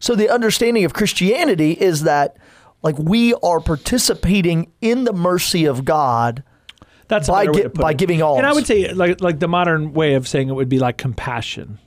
So 0.01 0.15
the 0.15 0.31
understanding 0.31 0.85
of 0.85 0.95
Christianity 0.95 1.73
is 1.73 2.03
that 2.05 2.37
like 2.83 2.97
we 2.99 3.35
are 3.35 3.61
participating 3.61 4.73
in 4.81 5.05
the 5.05 5.13
mercy 5.13 5.67
of 5.67 5.85
God 5.85 6.43
That's 7.11 7.29
By 7.29 7.47
gi- 7.47 7.67
by 7.75 7.91
it. 7.91 7.99
giving 7.99 8.23
all. 8.23 8.39
And 8.39 8.47
I 8.47 8.53
would 8.55 8.67
say, 8.67 8.93
like, 8.95 9.21
like 9.21 9.39
the 9.41 9.49
modern 9.49 9.93
way 9.93 10.15
of 10.15 10.27
saying 10.27 10.49
it 10.49 10.53
would 10.55 10.69
be 10.71 10.79
like 10.79 10.97
compassion. 10.97 11.79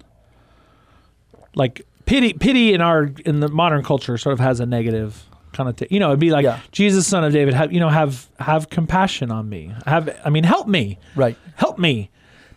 Like 1.55 1.85
pity, 2.05 2.33
pity 2.33 2.73
in 2.73 2.81
our 2.81 3.09
in 3.25 3.39
the 3.39 3.47
modern 3.47 3.83
culture 3.83 4.17
sort 4.17 4.33
of 4.33 4.39
has 4.39 4.59
a 4.59 4.65
negative 4.65 5.23
kind 5.29 5.67
connotation. 5.67 5.93
You 5.93 5.99
know, 5.99 6.09
it'd 6.09 6.19
be 6.19 6.31
like 6.31 6.43
Yeah. 6.43 6.59
Jesus, 6.71 7.07
son 7.07 7.23
of 7.23 7.31
David, 7.31 7.53
have 7.53 7.71
you 7.71 7.79
know 7.79 7.89
have 7.89 8.27
have 8.39 8.69
compassion 8.69 9.31
on 9.31 9.47
me. 9.49 9.71
Have 9.85 10.09
I 10.25 10.29
mean, 10.29 10.43
help 10.43 10.67
me. 10.67 10.97
Right. 11.15 11.37
Help 11.55 11.77
me. 11.79 12.09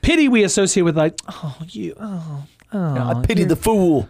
Pity 0.03 0.29
we 0.29 0.45
associate 0.45 0.83
with 0.83 0.97
like, 0.97 1.19
oh 1.29 1.57
you, 1.69 1.95
oh, 2.01 2.47
oh. 2.73 2.79
I 3.19 3.23
pity 3.23 3.45
the 3.45 3.57
fool. 3.57 4.09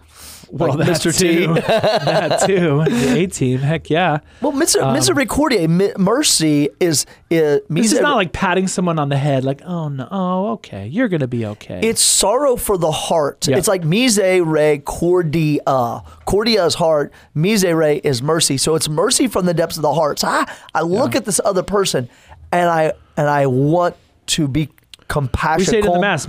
Well, 0.50 0.76
like 0.76 0.88
Mr. 0.88 1.16
T. 1.16 1.46
too. 1.46 1.54
that 1.54 2.42
too. 2.46 2.84
The 2.84 3.18
A 3.18 3.26
team. 3.26 3.58
Heck 3.58 3.90
yeah. 3.90 4.18
Well, 4.40 4.52
miser- 4.52 4.82
um, 4.82 4.92
misericordia, 4.94 5.66
mi- 5.68 5.92
mercy 5.98 6.68
is, 6.80 7.06
is 7.30 7.60
This 7.68 7.92
is 7.92 8.00
not 8.00 8.16
like 8.16 8.32
patting 8.32 8.68
someone 8.68 8.98
on 8.98 9.08
the 9.08 9.16
head, 9.16 9.44
like, 9.44 9.62
oh 9.62 9.88
no, 9.88 10.08
oh 10.10 10.48
okay, 10.52 10.86
you're 10.86 11.08
gonna 11.08 11.26
be 11.26 11.46
okay. 11.46 11.80
It's 11.82 12.02
sorrow 12.02 12.56
for 12.56 12.78
the 12.78 12.90
heart. 12.90 13.46
Yeah. 13.48 13.56
It's 13.56 13.68
like 13.68 13.82
misere 13.82 14.82
cordia. 14.82 16.04
Cordia 16.26 16.66
is 16.66 16.74
heart. 16.74 17.12
Misere 17.36 18.00
is 18.04 18.22
mercy. 18.22 18.56
So 18.56 18.74
it's 18.74 18.88
mercy 18.88 19.28
from 19.28 19.46
the 19.46 19.54
depths 19.54 19.76
of 19.76 19.82
the 19.82 19.94
heart. 19.94 20.18
So 20.20 20.28
I, 20.28 20.50
I 20.74 20.82
look 20.82 21.14
at 21.14 21.24
this 21.24 21.40
other 21.44 21.62
person, 21.62 22.08
and 22.52 22.68
I 22.68 22.92
and 23.16 23.28
I 23.28 23.46
want 23.46 23.96
to 24.26 24.48
be 24.48 24.68
compassionate. 25.08 25.58
we 25.58 25.64
say 25.64 25.78
it 25.78 25.84
in 25.84 25.86
the 25.86 25.92
com- 25.92 26.00
mass, 26.00 26.28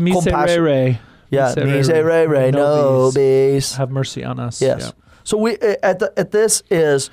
compassion- 1.29 1.67
miserere. 1.69 2.23
Yeah, 2.23 2.51
miserere 2.51 2.51
nobis. 2.51 3.15
nobis. 3.15 3.75
Have 3.75 3.91
mercy 3.91 4.23
on 4.23 4.39
us. 4.39 4.61
Yes. 4.61 4.81
Yeah. 4.81 4.91
So 5.23 5.37
we 5.37 5.57
at 5.57 5.99
the, 5.99 6.11
at 6.17 6.31
this 6.31 6.63
is, 6.69 7.09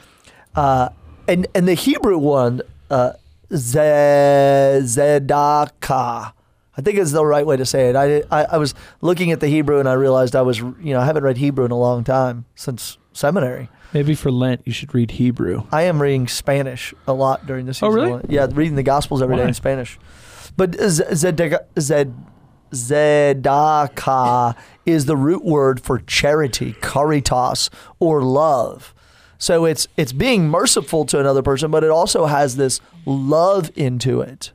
uh, 0.54 0.88
and 1.26 1.47
and 1.54 1.66
the 1.66 1.75
Hebrew 1.75 2.18
one, 2.18 2.62
uh, 2.90 3.12
ze- 3.52 4.80
zedakah. 4.83 6.33
I 6.76 6.80
think 6.83 6.99
is 6.99 7.12
the 7.12 7.25
right 7.25 7.47
way 7.47 7.56
to 7.56 7.64
say 7.64 7.88
it. 7.88 7.97
I, 7.97 8.23
I 8.30 8.44
I 8.52 8.56
was 8.59 8.75
looking 9.00 9.30
at 9.30 9.38
the 9.40 9.47
Hebrew 9.47 9.78
and 9.78 9.88
I 9.88 9.92
realized 9.92 10.35
I 10.35 10.42
was 10.42 10.59
you 10.59 10.75
know 10.92 11.00
I 11.00 11.04
haven't 11.04 11.23
read 11.23 11.37
Hebrew 11.37 11.64
in 11.64 11.71
a 11.71 11.78
long 11.78 12.02
time 12.04 12.47
since 12.56 12.99
seminary. 13.12 13.68
Maybe 13.92 14.16
for 14.16 14.33
Lent 14.33 14.62
you 14.64 14.73
should 14.73 14.92
read 14.92 15.12
Hebrew. 15.12 15.62
I 15.71 15.83
am 15.83 16.02
reading 16.02 16.26
Spanish 16.26 16.92
a 17.06 17.12
lot 17.12 17.47
during 17.47 17.66
this 17.66 17.80
Oh, 17.80 17.90
season. 17.94 18.04
really? 18.11 18.23
Yeah, 18.28 18.49
reading 18.50 18.75
the 18.75 18.83
Gospels 18.83 19.23
every 19.23 19.37
day 19.37 19.42
Why? 19.42 19.49
in 19.49 19.54
Spanish. 19.54 19.99
But 20.56 20.75
z- 20.75 21.04
zedaka- 21.12 21.64
zed 21.78 22.12
zedakah 22.75 24.57
is 24.85 25.07
the 25.07 25.16
root 25.16 25.45
word 25.45 25.81
for 25.81 25.99
charity, 26.00 26.75
caritas, 26.81 27.71
or 27.99 28.23
love. 28.23 28.95
So 29.38 29.64
it's 29.64 29.88
it's 29.97 30.12
being 30.12 30.49
merciful 30.49 31.04
to 31.07 31.21
another 31.21 31.43
person, 31.43 31.71
but 31.71 31.85
it 31.85 31.90
also 31.90 32.26
has 32.26 32.57
this 32.57 32.81
love 33.04 33.71
into 33.75 34.21
it. 34.21 34.52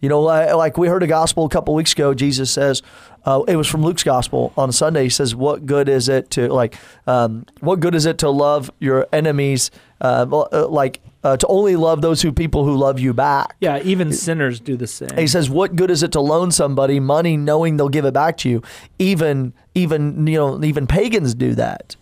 You 0.00 0.08
know, 0.08 0.22
li- 0.22 0.52
like 0.52 0.76
we 0.76 0.88
heard 0.88 1.02
a 1.02 1.06
gospel 1.06 1.46
a 1.46 1.48
couple 1.48 1.74
weeks 1.74 1.92
ago. 1.92 2.12
Jesus 2.12 2.50
says, 2.50 2.82
uh, 3.24 3.42
it 3.48 3.56
was 3.56 3.66
from 3.66 3.82
Luke's 3.82 4.04
gospel 4.04 4.52
on 4.56 4.70
Sunday. 4.70 5.04
He 5.04 5.08
says, 5.08 5.34
"What 5.34 5.66
good 5.66 5.88
is 5.88 6.08
it 6.08 6.30
to 6.32 6.48
like? 6.48 6.76
Um, 7.06 7.44
what 7.60 7.80
good 7.80 7.94
is 7.94 8.06
it 8.06 8.18
to 8.18 8.30
love 8.30 8.70
your 8.78 9.06
enemies? 9.12 9.70
Uh, 10.00 10.26
uh, 10.52 10.68
like 10.68 11.00
uh, 11.26 11.36
to 11.36 11.46
only 11.48 11.76
love 11.76 12.00
those 12.02 12.22
who 12.22 12.32
people 12.32 12.64
who 12.64 12.76
love 12.76 13.00
you 13.00 13.12
back." 13.12 13.56
Yeah, 13.60 13.80
even 13.82 14.12
sinners 14.12 14.60
do 14.60 14.76
the 14.76 14.86
same. 14.86 15.16
He 15.16 15.26
says, 15.26 15.50
"What 15.50 15.76
good 15.76 15.90
is 15.90 16.02
it 16.02 16.12
to 16.12 16.20
loan 16.20 16.50
somebody 16.50 17.00
money 17.00 17.36
knowing 17.36 17.76
they'll 17.76 17.88
give 17.88 18.04
it 18.04 18.14
back 18.14 18.36
to 18.38 18.48
you? 18.48 18.62
Even, 18.98 19.52
even 19.74 20.26
you 20.26 20.38
know, 20.38 20.62
even 20.64 20.86
pagans 20.86 21.34
do 21.34 21.54
that." 21.54 21.96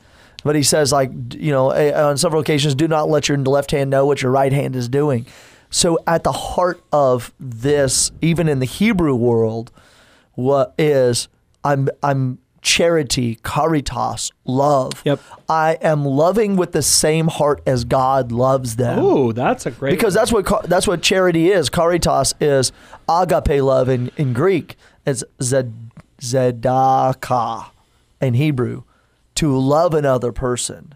But 0.44 0.56
he 0.56 0.62
says, 0.62 0.92
like 0.92 1.10
you 1.34 1.50
know, 1.50 1.70
eh, 1.70 1.92
on 1.92 2.18
several 2.18 2.42
occasions, 2.42 2.74
do 2.74 2.86
not 2.86 3.08
let 3.08 3.28
your 3.28 3.38
left 3.38 3.70
hand 3.70 3.90
know 3.90 4.04
what 4.04 4.22
your 4.22 4.30
right 4.30 4.52
hand 4.52 4.76
is 4.76 4.88
doing. 4.88 5.26
So, 5.70 5.98
at 6.06 6.22
the 6.22 6.32
heart 6.32 6.80
of 6.92 7.32
this, 7.40 8.12
even 8.20 8.48
in 8.48 8.60
the 8.60 8.66
Hebrew 8.66 9.16
world, 9.16 9.72
what 10.34 10.74
is 10.78 11.28
I'm 11.64 11.88
I'm 12.02 12.38
charity, 12.64 13.38
caritas, 13.44 14.32
love. 14.44 15.02
Yep. 15.04 15.20
I 15.48 15.74
am 15.80 16.04
loving 16.04 16.56
with 16.56 16.72
the 16.72 16.82
same 16.82 17.28
heart 17.28 17.62
as 17.66 17.84
God 17.84 18.32
loves 18.32 18.76
them 18.76 18.98
Oh, 18.98 19.30
that's 19.30 19.66
a 19.66 19.70
great 19.70 19.90
because 19.90 20.14
that's 20.14 20.32
what 20.32 20.68
that's 20.68 20.88
what 20.88 21.02
charity 21.02 21.52
is. 21.52 21.68
Caritas 21.70 22.34
is 22.40 22.72
agape 23.08 23.62
love 23.62 23.88
in, 23.88 24.10
in 24.16 24.32
Greek. 24.32 24.76
It's 25.06 25.22
zed, 25.40 25.72
zedakah 26.20 27.66
in 28.20 28.34
Hebrew, 28.34 28.82
to 29.36 29.56
love 29.56 29.94
another 29.94 30.32
person. 30.32 30.94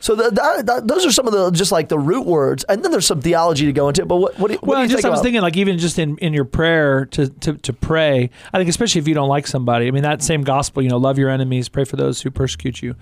So 0.00 0.14
that, 0.16 0.66
that, 0.66 0.86
those 0.86 1.06
are 1.06 1.10
some 1.12 1.26
of 1.26 1.32
the 1.32 1.50
just 1.50 1.72
like 1.72 1.88
the 1.88 1.98
root 1.98 2.26
words, 2.26 2.62
and 2.64 2.84
then 2.84 2.90
there's 2.90 3.06
some 3.06 3.22
theology 3.22 3.64
to 3.66 3.72
go 3.72 3.88
into. 3.88 4.02
it. 4.02 4.08
But 4.08 4.16
what 4.16 4.38
what 4.38 4.48
do 4.50 4.54
what 4.58 4.66
Well, 4.66 4.78
do 4.78 4.82
you 4.82 4.88
just 4.88 4.96
think 5.02 5.06
I 5.06 5.08
was 5.10 5.20
about- 5.20 5.24
thinking, 5.24 5.40
like 5.40 5.56
even 5.56 5.78
just 5.78 5.98
in, 5.98 6.18
in 6.18 6.34
your 6.34 6.44
prayer 6.44 7.06
to, 7.06 7.28
to 7.28 7.54
to 7.54 7.72
pray, 7.72 8.28
I 8.52 8.58
think 8.58 8.68
especially 8.68 8.98
if 9.00 9.08
you 9.08 9.14
don't 9.14 9.28
like 9.30 9.46
somebody. 9.46 9.86
I 9.88 9.90
mean, 9.92 10.02
that 10.02 10.22
same 10.22 10.42
gospel, 10.42 10.82
you 10.82 10.90
know, 10.90 10.98
love 10.98 11.18
your 11.18 11.30
enemies, 11.30 11.68
pray 11.70 11.84
for 11.84 11.96
those 11.96 12.20
who 12.20 12.30
persecute 12.30 12.82
you. 12.82 12.96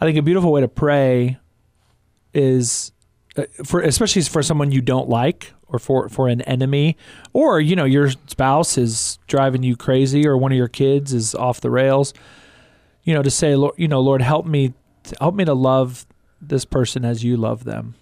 I 0.00 0.04
think 0.04 0.16
a 0.18 0.22
beautiful 0.22 0.52
way 0.52 0.60
to 0.60 0.68
pray 0.68 1.38
is 2.32 2.92
uh, 3.36 3.44
for 3.64 3.80
especially 3.80 4.22
for 4.22 4.42
someone 4.42 4.70
you 4.72 4.80
don't 4.80 5.08
like 5.08 5.52
or 5.68 5.78
for 5.78 6.08
for 6.08 6.28
an 6.28 6.40
enemy 6.42 6.96
or 7.32 7.60
you 7.60 7.74
know 7.76 7.84
your 7.84 8.10
spouse 8.26 8.78
is 8.78 9.18
driving 9.26 9.62
you 9.62 9.76
crazy 9.76 10.26
or 10.26 10.36
one 10.36 10.52
of 10.52 10.58
your 10.58 10.68
kids 10.68 11.12
is 11.12 11.34
off 11.34 11.60
the 11.60 11.70
rails 11.70 12.12
you 13.04 13.12
know 13.14 13.22
to 13.22 13.30
say 13.30 13.54
lord 13.56 13.74
you 13.76 13.88
know 13.88 14.00
lord 14.00 14.22
help 14.22 14.46
me 14.46 14.72
help 15.20 15.34
me 15.34 15.44
to 15.44 15.54
love 15.54 16.06
this 16.40 16.64
person 16.64 17.04
as 17.04 17.22
you 17.24 17.36
love 17.36 17.64
them. 17.64 17.94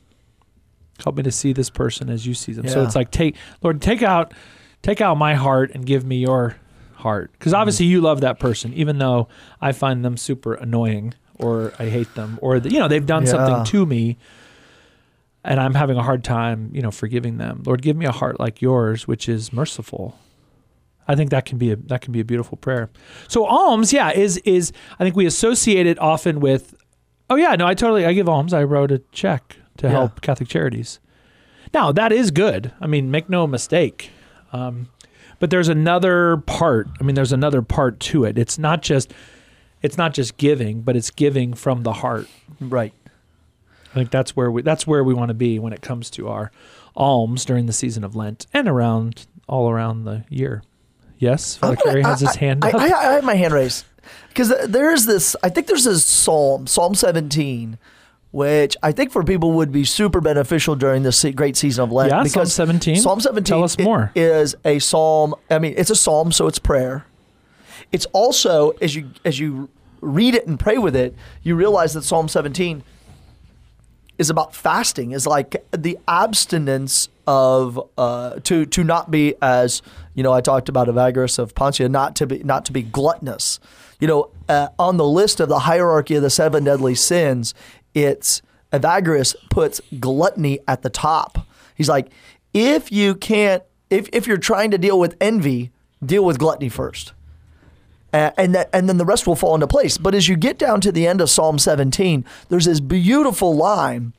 Help 1.02 1.16
me 1.16 1.22
to 1.22 1.30
see 1.32 1.52
this 1.52 1.70
person 1.70 2.08
as 2.10 2.26
you 2.26 2.34
see 2.34 2.52
them. 2.52 2.66
So 2.68 2.82
it's 2.82 2.94
like 2.96 3.10
take 3.10 3.36
Lord, 3.62 3.80
take 3.80 4.02
out 4.02 4.34
take 4.82 5.00
out 5.00 5.16
my 5.16 5.34
heart 5.34 5.70
and 5.74 5.84
give 5.86 6.04
me 6.04 6.16
your 6.18 6.56
heart. 6.94 7.30
Because 7.32 7.52
Mm-hmm. 7.52 7.60
obviously 7.60 7.86
you 7.86 8.00
love 8.00 8.20
that 8.22 8.38
person, 8.40 8.72
even 8.74 8.98
though 8.98 9.28
I 9.60 9.72
find 9.72 10.04
them 10.04 10.16
super 10.16 10.54
annoying 10.54 11.14
or 11.36 11.72
I 11.78 11.86
hate 11.86 12.14
them 12.14 12.38
or 12.42 12.58
the, 12.58 12.70
you 12.72 12.78
know 12.80 12.88
they've 12.88 13.06
done 13.06 13.24
Yeah. 13.26 13.30
something 13.32 13.64
to 13.64 13.86
me, 13.86 14.16
and 15.44 15.60
I'm 15.60 15.74
having 15.74 15.96
a 15.96 16.02
hard 16.02 16.24
time 16.24 16.70
you 16.72 16.82
know 16.82 16.90
forgiving 16.90 17.38
them. 17.38 17.62
Lord, 17.64 17.82
give 17.82 17.96
me 17.96 18.06
a 18.06 18.12
heart 18.12 18.40
like 18.40 18.60
yours, 18.60 19.06
which 19.06 19.28
is 19.28 19.52
merciful. 19.52 20.18
I 21.06 21.14
think 21.14 21.30
that 21.30 21.44
can 21.46 21.58
be 21.58 21.70
a 21.70 21.76
that 21.76 22.00
can 22.02 22.12
be 22.12 22.20
a 22.20 22.24
beautiful 22.24 22.58
prayer. 22.58 22.90
So 23.28 23.46
alms, 23.46 23.92
yeah, 23.92 24.10
is 24.10 24.36
is 24.38 24.72
I 24.98 25.04
think 25.04 25.14
we 25.16 25.26
associate 25.26 25.86
it 25.86 25.98
often 26.00 26.40
with, 26.40 26.74
oh 27.30 27.36
yeah, 27.36 27.54
no, 27.56 27.66
I 27.66 27.74
totally 27.74 28.04
I 28.06 28.12
give 28.12 28.28
alms. 28.28 28.52
I 28.52 28.62
wrote 28.64 28.90
a 28.90 28.98
check 29.12 29.56
to 29.78 29.86
Yeah. 29.86 29.92
help 29.92 30.20
Catholic 30.20 30.48
Charities. 30.48 30.98
Now 31.74 31.92
that 31.92 32.12
is 32.12 32.30
good. 32.30 32.72
I 32.80 32.86
mean, 32.86 33.10
make 33.10 33.28
no 33.28 33.46
mistake. 33.46 34.10
Um, 34.52 34.88
but 35.38 35.50
there's 35.50 35.68
another 35.68 36.38
part. 36.38 36.88
I 37.00 37.04
mean, 37.04 37.14
there's 37.14 37.32
another 37.32 37.62
part 37.62 38.00
to 38.00 38.24
it. 38.24 38.38
It's 38.38 38.58
not 38.58 38.82
just 38.82 39.12
it's 39.82 39.96
not 39.96 40.12
just 40.14 40.36
giving, 40.38 40.80
but 40.82 40.96
it's 40.96 41.10
giving 41.10 41.54
from 41.54 41.82
the 41.84 41.92
heart. 41.92 42.26
Right. 42.60 42.92
I 43.92 43.94
think 43.94 44.10
that's 44.10 44.34
where 44.36 44.50
we 44.50 44.62
that's 44.62 44.86
where 44.86 45.04
we 45.04 45.14
want 45.14 45.28
to 45.28 45.34
be 45.34 45.58
when 45.58 45.72
it 45.72 45.80
comes 45.82 46.10
to 46.10 46.28
our 46.28 46.50
alms 46.96 47.44
during 47.44 47.66
the 47.66 47.72
season 47.72 48.02
of 48.04 48.16
Lent 48.16 48.46
and 48.52 48.66
around 48.68 49.26
all 49.46 49.70
around 49.70 50.04
the 50.04 50.24
year. 50.28 50.62
Yes, 51.18 51.56
Father 51.56 51.76
Carey 51.76 52.02
has 52.02 52.22
I- 52.22 52.26
his 52.26 52.36
hand 52.36 52.64
I, 52.64 52.68
up. 52.70 52.74
I, 52.76 52.84
I 52.86 53.12
have 53.14 53.24
my 53.24 53.34
hand 53.34 53.52
raised 53.54 53.84
because 54.28 54.52
there 54.66 54.92
is 54.92 55.06
this. 55.06 55.36
I 55.42 55.48
think 55.48 55.66
there's 55.66 55.84
this 55.84 56.04
psalm, 56.04 56.66
Psalm 56.66 56.94
17, 56.94 57.78
which 58.30 58.76
I 58.82 58.92
think 58.92 59.10
for 59.10 59.24
people 59.24 59.52
would 59.52 59.72
be 59.72 59.84
super 59.84 60.20
beneficial 60.20 60.76
during 60.76 61.02
this 61.02 61.24
great 61.34 61.56
season 61.56 61.84
of 61.84 61.92
Lent. 61.92 62.10
Yeah, 62.10 62.24
Psalm 62.24 62.46
17. 62.46 62.96
Psalm 62.96 63.20
17. 63.20 63.44
Tell 63.44 63.64
us 63.64 63.78
more. 63.78 64.12
Is 64.14 64.56
a 64.64 64.78
psalm. 64.78 65.34
I 65.50 65.58
mean, 65.58 65.74
it's 65.76 65.90
a 65.90 65.96
psalm, 65.96 66.32
so 66.32 66.46
it's 66.46 66.58
prayer. 66.58 67.06
It's 67.92 68.06
also 68.06 68.70
as 68.82 68.94
you 68.94 69.10
as 69.24 69.38
you 69.38 69.70
read 70.00 70.34
it 70.34 70.46
and 70.46 70.58
pray 70.58 70.78
with 70.78 70.94
it, 70.94 71.14
you 71.42 71.54
realize 71.56 71.94
that 71.94 72.02
Psalm 72.02 72.28
17 72.28 72.82
is 74.18 74.30
about 74.30 74.54
fasting 74.54 75.12
is 75.12 75.26
like 75.26 75.64
the 75.70 75.96
abstinence 76.08 77.08
of 77.26 77.80
uh, 77.96 78.40
to 78.40 78.66
to 78.66 78.82
not 78.82 79.10
be 79.10 79.34
as 79.40 79.80
you 80.14 80.22
know 80.22 80.32
I 80.32 80.40
talked 80.40 80.68
about 80.68 80.88
Evagrius 80.88 81.38
of 81.38 81.54
Pontia 81.54 81.88
not 81.88 82.16
to 82.16 82.26
be 82.26 82.42
not 82.42 82.64
to 82.66 82.72
be 82.72 82.82
gluttonous 82.82 83.60
you 84.00 84.08
know 84.08 84.30
uh, 84.48 84.68
on 84.78 84.96
the 84.96 85.04
list 85.04 85.40
of 85.40 85.48
the 85.48 85.60
hierarchy 85.60 86.14
of 86.14 86.22
the 86.22 86.30
seven 86.30 86.64
deadly 86.64 86.94
sins 86.94 87.54
it's 87.94 88.42
Evagrius 88.72 89.34
puts 89.50 89.80
gluttony 89.98 90.58
at 90.68 90.82
the 90.82 90.90
top 90.90 91.46
he's 91.74 91.88
like 91.88 92.10
if 92.52 92.92
you 92.92 93.14
can't 93.14 93.62
if 93.90 94.08
if 94.12 94.26
you're 94.26 94.36
trying 94.36 94.70
to 94.70 94.78
deal 94.78 94.98
with 94.98 95.16
envy 95.20 95.70
deal 96.04 96.24
with 96.24 96.38
gluttony 96.38 96.68
first 96.68 97.12
uh, 98.12 98.30
and 98.38 98.54
that, 98.54 98.70
and 98.72 98.88
then 98.88 98.96
the 98.96 99.04
rest 99.04 99.26
will 99.26 99.36
fall 99.36 99.54
into 99.54 99.66
place. 99.66 99.98
But 99.98 100.14
as 100.14 100.28
you 100.28 100.36
get 100.36 100.58
down 100.58 100.80
to 100.82 100.92
the 100.92 101.06
end 101.06 101.20
of 101.20 101.28
Psalm 101.28 101.58
17, 101.58 102.24
there's 102.48 102.64
this 102.64 102.80
beautiful 102.80 103.54
line 103.54 104.14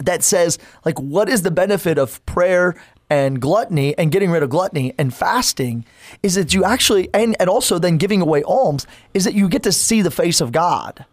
that 0.00 0.22
says, 0.22 0.58
like, 0.84 0.98
what 0.98 1.28
is 1.28 1.42
the 1.42 1.50
benefit 1.50 1.98
of 1.98 2.24
prayer 2.24 2.74
and 3.10 3.40
gluttony 3.40 3.96
and 3.96 4.12
getting 4.12 4.30
rid 4.30 4.42
of 4.42 4.50
gluttony 4.50 4.94
and 4.98 5.14
fasting? 5.14 5.84
Is 6.22 6.34
that 6.34 6.54
you 6.54 6.64
actually, 6.64 7.08
and, 7.14 7.36
and 7.40 7.48
also 7.48 7.78
then 7.78 7.96
giving 7.96 8.20
away 8.20 8.42
alms, 8.42 8.86
is 9.14 9.24
that 9.24 9.34
you 9.34 9.48
get 9.48 9.62
to 9.64 9.72
see 9.72 10.02
the 10.02 10.10
face 10.10 10.40
of 10.40 10.52
God. 10.52 11.04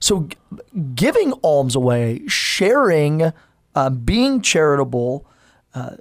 So 0.00 0.28
giving 0.94 1.32
alms 1.42 1.76
away, 1.76 2.22
sharing, 2.26 3.32
uh, 3.74 3.90
being 3.90 4.40
charitable, 4.40 5.26
uh, 5.74 5.96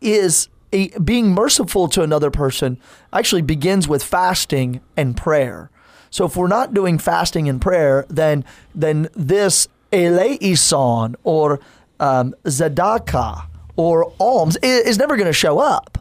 is 0.00 0.48
a, 0.72 0.88
being 0.98 1.32
merciful 1.32 1.88
to 1.88 2.02
another 2.02 2.30
person 2.30 2.78
actually 3.12 3.42
begins 3.42 3.88
with 3.88 4.02
fasting 4.02 4.80
and 4.96 5.16
prayer. 5.16 5.70
So 6.10 6.24
if 6.24 6.36
we're 6.36 6.48
not 6.48 6.74
doing 6.74 6.98
fasting 6.98 7.48
and 7.48 7.60
prayer, 7.60 8.06
then 8.08 8.44
then 8.74 9.08
this 9.14 9.68
eleison 9.92 11.16
or 11.22 11.60
um, 12.00 12.34
zadaka 12.44 13.46
or 13.78 14.12
alms 14.18 14.58
i- 14.62 14.66
is, 14.66 14.98
never 14.98 15.16
going 15.16 15.26
to 15.28 15.32
show 15.32 15.58
up. 15.58 15.98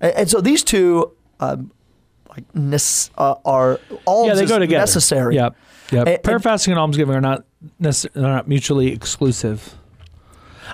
And, 0.00 0.12
and 0.14 0.30
so 0.30 0.40
these 0.40 0.64
two 0.64 1.12
um, 1.38 1.70
like 2.28 2.44
uh, 3.18 3.34
are 3.44 3.78
alms 4.06 4.28
yeah, 4.28 4.34
they 4.34 4.46
go 4.46 4.58
together. 4.58 4.80
necessary. 4.80 5.36
Yep. 5.36 5.54
Yep. 5.92 6.06
And- 6.08 6.22
prayer, 6.22 6.36
and- 6.36 6.42
fasting, 6.42 6.72
and 6.72 6.80
almsgiving 6.80 7.14
are 7.14 7.20
not 7.20 7.44
necess- 7.80 8.10
they're 8.12 8.22
not 8.22 8.48
mutually 8.48 8.92
exclusive. 8.92 9.74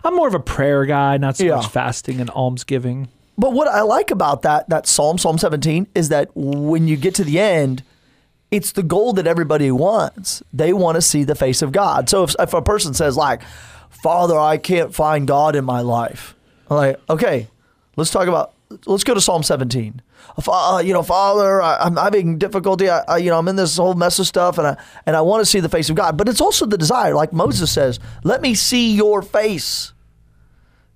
I'm 0.04 0.14
more 0.14 0.28
of 0.28 0.34
a 0.34 0.40
prayer 0.40 0.84
guy, 0.84 1.16
not 1.16 1.36
so 1.36 1.44
Yeah. 1.44 1.56
much 1.56 1.66
fasting 1.68 2.20
and 2.20 2.30
almsgiving. 2.30 3.08
But 3.38 3.52
what 3.52 3.66
I 3.68 3.80
like 3.82 4.10
about 4.10 4.42
that 4.42 4.68
that 4.68 4.86
Psalm 4.86 5.18
Psalm 5.18 5.36
17 5.38 5.88
is 5.94 6.08
that 6.10 6.30
when 6.34 6.86
you 6.86 6.96
get 6.96 7.14
to 7.16 7.24
the 7.24 7.38
end, 7.40 7.82
it's 8.50 8.72
the 8.72 8.82
goal 8.84 9.12
that 9.14 9.26
everybody 9.26 9.70
wants. 9.72 10.42
They 10.52 10.72
want 10.72 10.94
to 10.94 11.02
see 11.02 11.24
the 11.24 11.34
face 11.34 11.60
of 11.62 11.72
God. 11.72 12.08
So 12.08 12.22
if, 12.22 12.34
if 12.38 12.54
a 12.54 12.62
person 12.62 12.94
says 12.94 13.16
like, 13.16 13.42
"Father, 13.90 14.38
I 14.38 14.56
can't 14.58 14.94
find 14.94 15.26
God 15.26 15.56
in 15.56 15.64
my 15.64 15.80
life," 15.80 16.34
I'm 16.70 16.76
like, 16.76 17.00
okay, 17.10 17.48
let's 17.96 18.10
talk 18.10 18.28
about. 18.28 18.52
Let's 18.84 19.04
go 19.04 19.14
to 19.14 19.20
Psalm 19.20 19.44
17. 19.44 20.02
Uh, 20.48 20.82
you 20.84 20.92
know, 20.92 21.04
Father, 21.04 21.62
I, 21.62 21.76
I'm 21.76 21.96
having 21.96 22.36
difficulty. 22.36 22.90
I, 22.90 22.98
I, 23.06 23.16
you 23.18 23.30
know, 23.30 23.38
I'm 23.38 23.46
in 23.46 23.54
this 23.54 23.76
whole 23.76 23.94
mess 23.94 24.18
of 24.18 24.26
stuff, 24.26 24.58
and 24.58 24.66
I 24.66 24.76
and 25.06 25.14
I 25.14 25.20
want 25.20 25.40
to 25.40 25.46
see 25.46 25.60
the 25.60 25.68
face 25.68 25.88
of 25.88 25.94
God. 25.94 26.16
But 26.16 26.28
it's 26.28 26.40
also 26.40 26.66
the 26.66 26.76
desire, 26.76 27.14
like 27.14 27.32
Moses 27.32 27.70
says, 27.70 28.00
"Let 28.24 28.42
me 28.42 28.54
see 28.54 28.94
your 28.94 29.22
face." 29.22 29.92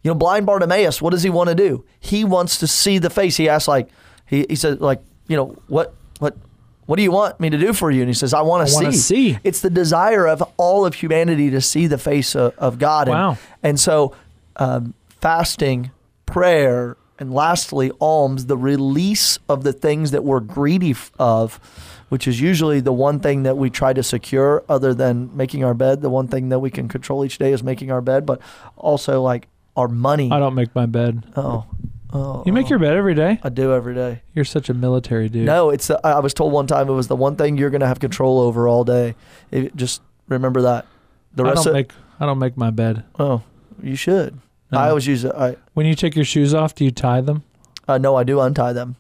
You 0.03 0.11
know, 0.11 0.15
blind 0.15 0.47
Bartimaeus, 0.47 1.03
what 1.03 1.11
does 1.11 1.23
he 1.23 1.29
want 1.31 1.51
to 1.51 1.55
do? 1.55 1.85
He 2.01 2.25
wants 2.25 2.59
to 2.59 2.67
see 2.67 2.99
the 2.99 3.11
face. 3.11 3.37
He 3.37 3.51
asks, 3.51 3.69
like, 3.69 3.89
he, 4.25 4.47
he 4.49 4.57
said, 4.57 4.81
like, 4.81 5.03
you 5.29 5.37
know, 5.37 5.57
what, 5.69 5.95
what, 6.21 6.39
what 6.87 6.97
do 6.97 7.03
you 7.03 7.13
want 7.13 7.39
me 7.39 7.51
to 7.51 7.59
do 7.59 7.75
for 7.75 7.91
you? 7.91 8.01
And 8.01 8.09
he 8.09 8.15
says, 8.15 8.33
I 8.33 8.41
want 8.41 8.67
to 8.67 8.75
wanna 8.75 8.93
see. 8.93 9.39
It's 9.45 9.61
the 9.61 9.69
desire 9.69 10.27
of 10.27 10.43
all 10.57 10.87
of 10.87 10.95
humanity 10.95 11.51
to 11.51 11.61
see 11.61 11.87
the 11.87 11.99
face 11.99 12.35
of, 12.35 12.57
of 12.57 12.79
God. 12.79 13.09
And, 13.09 13.15
Wow. 13.15 13.39
And 13.63 13.79
so, 13.79 14.17
um, 14.57 14.95
fasting, 15.21 15.91
prayer, 16.27 16.97
and 17.19 17.33
lastly, 17.33 17.91
alms, 18.01 18.47
the 18.47 18.57
release 18.57 19.39
of 19.49 19.63
the 19.63 19.73
things 19.73 20.11
that 20.11 20.25
we're 20.25 20.41
greedy 20.41 20.95
of, 21.19 21.61
which 22.09 22.27
is 22.27 22.41
usually 22.41 22.81
the 22.81 22.93
one 22.93 23.21
thing 23.21 23.43
that 23.43 23.59
we 23.59 23.69
try 23.69 23.93
to 23.93 24.03
secure 24.03 24.65
other 24.69 24.95
than 24.95 25.37
making 25.37 25.63
our 25.63 25.75
bed. 25.75 26.01
The 26.01 26.11
one 26.11 26.29
thing 26.29 26.49
that 26.49 26.61
we 26.61 26.71
can 26.71 26.89
control 26.89 27.25
each 27.25 27.39
day 27.39 27.53
is 27.53 27.63
making 27.63 27.91
our 27.91 28.01
bed, 28.01 28.25
but 28.25 28.41
also 28.77 29.21
like 29.23 29.49
our 29.77 29.87
money. 29.87 30.31
I 30.33 30.39
don't 30.39 30.55
make 30.55 30.75
my 30.75 30.87
bed. 30.87 31.25
Oh, 31.37 31.67
oh. 32.13 32.43
You 32.47 32.55
make 32.55 32.67
oh. 32.67 32.71
your 32.71 32.79
bed 32.79 32.95
every 32.95 33.15
day? 33.15 33.39
I 33.43 33.51
do 33.51 33.75
every 33.75 33.95
day. 33.95 34.23
You're 34.35 34.47
such 34.47 34.71
a 34.71 34.75
military 34.75 35.29
dude. 35.29 35.45
No, 35.45 35.69
it's. 35.69 35.89
The, 35.89 36.01
I 36.05 36.21
was 36.21 36.33
told 36.33 36.53
one 36.53 36.67
time 36.67 36.89
it 36.89 36.93
was 36.93 37.09
the 37.09 37.17
one 37.17 37.37
thing 37.37 37.59
you're 37.59 37.71
going 37.71 37.83
to 37.83 37.87
have 37.87 38.01
control 38.01 38.41
over 38.41 38.67
all 38.67 38.83
day. 38.83 39.15
It, 39.51 39.77
just 39.77 40.01
remember 40.29 40.63
that. 40.63 40.87
The 41.35 41.45
I 41.45 41.51
rest 41.51 41.65
don't 41.65 41.69
of 41.69 41.75
make 41.75 41.93
I 42.19 42.27
don't 42.27 42.39
make 42.39 42.57
my 42.57 42.71
bed. 42.71 43.05
oh, 43.19 43.43
you 43.83 43.95
should. 43.95 44.39
No. 44.73 44.79
I 44.79 44.89
always 44.91 45.07
use 45.07 45.25
it. 45.25 45.33
I 45.35 45.57
When 45.75 45.87
you 45.87 45.95
take 45.95 46.15
your 46.15 46.25
shoes 46.25 46.55
off, 46.55 46.75
do 46.75 46.85
you 46.85 46.91
tie 46.91 47.21
them? 47.21 47.43
uh, 47.89 47.99
no, 47.99 48.15
I 48.17 48.23
do 48.25 48.41
untie 48.41 48.73
them. 48.73 48.97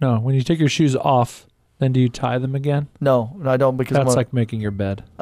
No. 0.00 0.18
When 0.20 0.34
you 0.34 0.42
take 0.42 0.58
your 0.60 0.68
shoes 0.68 0.94
off, 0.94 1.46
then 1.78 1.92
do 1.92 1.98
you 2.00 2.08
tie 2.08 2.38
them 2.38 2.54
again? 2.54 2.88
No, 3.00 3.36
I 3.44 3.56
don't 3.56 3.76
because 3.76 3.96
I'm 3.96 4.04
That's 4.04 4.16
like 4.16 4.32
making 4.32 4.60
your 4.60 4.70
bed. 4.70 5.02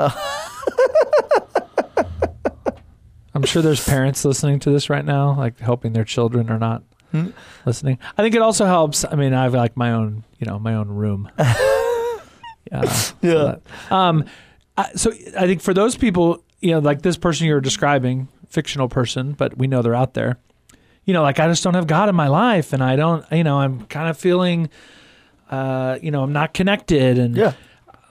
I'm 3.35 3.44
sure 3.44 3.62
there's 3.62 3.85
parents 3.85 4.24
listening 4.24 4.59
to 4.61 4.70
this 4.70 4.90
right 4.90 5.05
now, 5.05 5.37
like 5.37 5.61
hoping 5.61 5.92
their 5.92 6.05
children 6.05 6.51
are 6.51 6.59
not 6.59 6.83
Hmm? 7.12 7.29
listening. 7.64 7.98
I 8.18 8.22
think 8.22 8.35
it 8.35 8.42
also 8.42 8.66
helps. 8.66 9.03
I 9.11 9.14
mean, 9.14 9.33
I 9.33 9.44
have 9.44 9.55
like 9.55 9.79
my 9.79 9.92
own, 9.92 10.24
you 10.38 10.46
know, 10.46 10.59
my 10.59 10.74
own 10.74 10.88
room. 10.88 11.31
yeah. 11.38 12.85
so 12.90 13.14
Yeah. 13.22 13.35
that- 13.35 13.62
um, 13.92 14.24
I, 14.77 14.90
so 14.94 15.11
I 15.38 15.46
think 15.46 15.62
for 15.62 15.72
those 15.72 15.96
people, 15.96 16.44
you 16.61 16.72
know, 16.72 16.81
like 16.81 17.01
this 17.01 17.16
person 17.16 17.46
you're 17.46 17.62
describing, 17.62 18.29
fictional 18.48 18.88
person, 18.88 19.32
but 19.32 19.56
we 19.58 19.66
know 19.66 19.82
they're 19.82 19.94
out 19.94 20.14
there. 20.14 20.38
You 21.04 21.14
know, 21.14 21.22
like 21.22 21.40
I 21.40 21.48
just 21.48 21.64
don't 21.64 21.74
have 21.74 21.87
God 21.87 22.08
in 22.08 22.14
my 22.14 22.28
life, 22.28 22.72
and 22.72 22.82
I 22.82 22.96
don't, 22.96 23.24
you 23.32 23.44
know, 23.44 23.61
I'm 23.61 23.87
kind 23.87 24.08
of 24.08 24.18
feeling, 24.18 24.68
uh, 25.50 25.98
you 26.02 26.11
know, 26.11 26.22
I'm 26.22 26.32
not 26.32 26.52
connected, 26.52 27.18
and 27.18 27.37
yeah. 27.37 27.52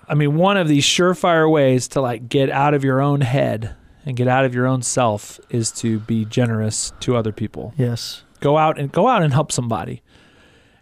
I 0.10 0.16
mean, 0.16 0.36
one 0.36 0.58
of 0.58 0.68
these 0.68 0.86
surefire 0.86 1.52
ways 1.52 1.88
to 1.90 2.02
like 2.02 2.30
get 2.30 2.50
out 2.50 2.74
of 2.74 2.84
your 2.84 3.02
own 3.02 3.22
head 3.22 3.76
and 4.06 4.16
get 4.16 4.28
out 4.28 4.46
of 4.46 4.56
your 4.56 4.66
own 4.66 4.82
self 4.82 5.38
is 5.50 5.70
to 5.74 6.00
be 6.00 6.24
generous 6.24 6.94
to 7.02 7.16
other 7.18 7.34
people. 7.34 7.74
Yes. 7.78 8.24
Go 8.40 8.58
out 8.58 8.80
and 8.80 8.90
go 8.92 9.08
out 9.08 9.22
and 9.22 9.34
help 9.34 9.52
somebody. 9.52 10.02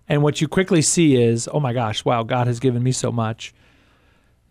And 0.07 0.21
what 0.21 0.41
you 0.41 0.47
quickly 0.47 0.83
see 0.83 1.15
is, 1.15 1.49
oh 1.51 1.59
my 1.59 1.73
gosh, 1.73 2.05
wow, 2.05 2.21
God 2.21 2.45
has 2.45 2.59
given 2.59 2.83
me 2.83 2.91
so 2.91 3.11
much. 3.11 3.53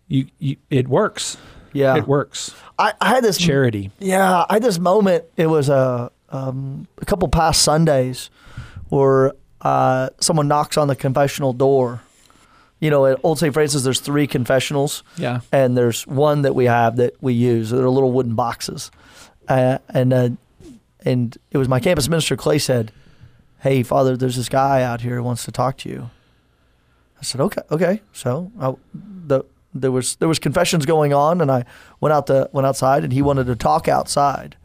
You, 0.07 0.27
you 0.39 0.57
it 0.69 0.89
works. 0.89 1.37
Yeah. 1.75 1.97
It 1.97 2.07
works. 2.07 2.55
I, 2.79 2.93
I 3.01 3.09
had 3.09 3.23
this 3.23 3.37
Charity. 3.37 3.91
Yeah, 3.99 4.45
I 4.49 4.53
had 4.55 4.63
this 4.63 4.79
moment. 4.79 5.25
It 5.37 5.47
was 5.47 5.69
a 5.69 6.11
um, 6.29 6.87
a 7.01 7.05
couple 7.05 7.27
past 7.27 7.61
Sundays 7.61 8.29
where 8.89 9.33
uh, 9.61 10.09
someone 10.19 10.47
knocks 10.47 10.77
on 10.77 10.87
the 10.87 10.95
confessional 10.95 11.53
door. 11.53 12.01
you 12.79 12.89
know, 12.89 13.05
at 13.05 13.19
Old 13.23 13.39
St. 13.39 13.53
Francis, 13.53 13.83
there's 13.83 13.99
three 14.01 14.27
confessionals, 14.27 15.03
Yeah. 15.17 15.39
and 15.51 15.77
there's 15.77 16.05
one 16.07 16.41
that 16.43 16.53
we 16.55 16.65
have 16.65 16.97
that 16.97 17.13
we 17.21 17.33
use. 17.33 17.69
They're 17.71 17.89
little 17.89 18.11
wooden 18.11 18.35
boxes, 18.35 18.91
uh, 19.47 19.77
and 19.89 20.13
uh, 20.13 20.29
and 21.05 21.37
it 21.51 21.57
was 21.57 21.67
my 21.69 21.79
campus 21.79 22.07
minister 22.09 22.35
Clay 22.35 22.59
said, 22.59 22.91
"Hey, 23.59 23.83
Father, 23.83 24.17
there's 24.17 24.35
this 24.35 24.49
guy 24.49 24.81
out 24.83 25.01
here 25.01 25.15
who 25.17 25.23
wants 25.23 25.45
to 25.45 25.51
talk 25.51 25.77
to 25.79 25.89
you." 25.89 26.09
I 27.19 27.23
said, 27.23 27.41
"Okay, 27.41 27.61
okay." 27.71 28.01
So 28.13 28.51
I, 28.59 28.73
the 28.93 29.43
there 29.75 29.91
was 29.91 30.15
there 30.15 30.27
was 30.27 30.39
confessions 30.39 30.85
going 30.85 31.13
on, 31.13 31.41
and 31.41 31.51
I 31.51 31.65
went 31.99 32.13
out 32.13 32.25
the 32.27 32.49
went 32.53 32.65
outside, 32.65 33.03
and 33.03 33.13
he 33.13 33.21
wanted 33.21 33.45
to 33.47 33.55
talk 33.55 33.87
outside, 33.87 34.55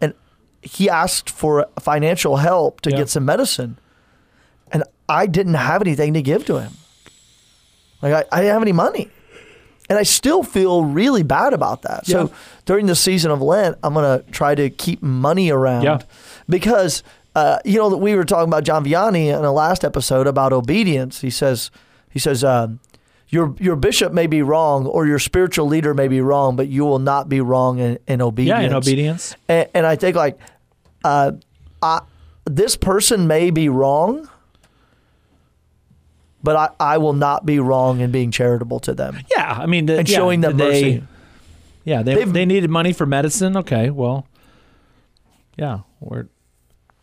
and 0.00 0.14
he 0.62 0.88
asked 0.88 1.28
for 1.28 1.66
financial 1.80 2.36
help 2.36 2.80
to 2.82 2.90
Yeah. 2.90 2.98
get 2.98 3.08
some 3.10 3.24
medicine, 3.24 3.78
and 4.72 4.84
I 5.08 5.26
didn't 5.26 5.54
have 5.54 5.82
anything 5.82 6.14
to 6.14 6.22
give 6.22 6.44
to 6.46 6.58
him. 6.60 6.72
Like 8.02 8.12
I, 8.12 8.24
I 8.36 8.40
didn't 8.40 8.52
have 8.54 8.62
any 8.62 8.72
money. 8.72 9.10
And 9.88 9.96
I 10.00 10.02
still 10.02 10.42
feel 10.42 10.84
really 10.84 11.22
bad 11.22 11.52
about 11.52 11.82
that. 11.82 12.08
Yeah. 12.08 12.24
So 12.26 12.32
during 12.64 12.86
the 12.86 12.96
season 12.96 13.30
of 13.30 13.40
Lent, 13.40 13.78
I'm 13.84 13.94
gonna 13.94 14.24
try 14.32 14.56
to 14.56 14.68
keep 14.68 15.00
money 15.00 15.48
around 15.50 15.84
Yeah. 15.84 15.98
because 16.48 17.04
uh, 17.36 17.58
you 17.64 17.78
know 17.78 17.90
that 17.90 17.98
we 17.98 18.14
were 18.16 18.24
talking 18.24 18.48
about 18.48 18.64
John 18.64 18.84
Vianney 18.84 19.26
in 19.32 19.42
the 19.42 19.52
last 19.52 19.84
episode 19.84 20.26
about 20.26 20.52
obedience. 20.52 21.20
He 21.20 21.30
says 21.30 21.70
he 22.10 22.18
says 22.18 22.42
um, 22.42 22.80
your 23.28 23.54
your 23.58 23.76
bishop 23.76 24.12
may 24.12 24.26
be 24.26 24.42
wrong 24.42 24.86
or 24.86 25.06
your 25.06 25.18
spiritual 25.18 25.66
leader 25.66 25.94
may 25.94 26.08
be 26.08 26.20
wrong, 26.20 26.56
but 26.56 26.68
you 26.68 26.84
will 26.84 26.98
not 27.00 27.28
be 27.28 27.40
wrong 27.40 27.78
in, 27.78 27.98
in 28.06 28.22
obedience. 28.22 28.60
Yeah, 28.60 28.66
in 28.66 28.72
obedience. 28.74 29.36
And, 29.48 29.68
and 29.74 29.86
I 29.86 29.96
think 29.96 30.16
like, 30.16 30.38
uh, 31.04 31.32
I, 31.82 32.00
this 32.44 32.76
person 32.76 33.26
may 33.26 33.50
be 33.50 33.68
wrong, 33.68 34.28
but 36.42 36.56
I, 36.56 36.94
I 36.94 36.98
will 36.98 37.12
not 37.14 37.44
be 37.44 37.58
wrong 37.58 38.00
in 38.00 38.10
being 38.12 38.30
charitable 38.30 38.80
to 38.80 38.94
them. 38.94 39.18
Yeah, 39.36 39.52
I 39.60 39.66
mean, 39.66 39.86
the, 39.86 39.98
And 39.98 40.08
yeah, 40.08 40.16
showing 40.16 40.40
them 40.40 40.56
they, 40.56 40.64
mercy. 40.68 41.02
Yeah, 41.84 42.02
they 42.02 42.14
They've- 42.14 42.32
they 42.32 42.46
needed 42.46 42.70
money 42.70 42.92
for 42.92 43.06
medicine. 43.06 43.56
Okay, 43.56 43.90
well, 43.90 44.26
yeah, 45.56 45.80
or 46.00 46.28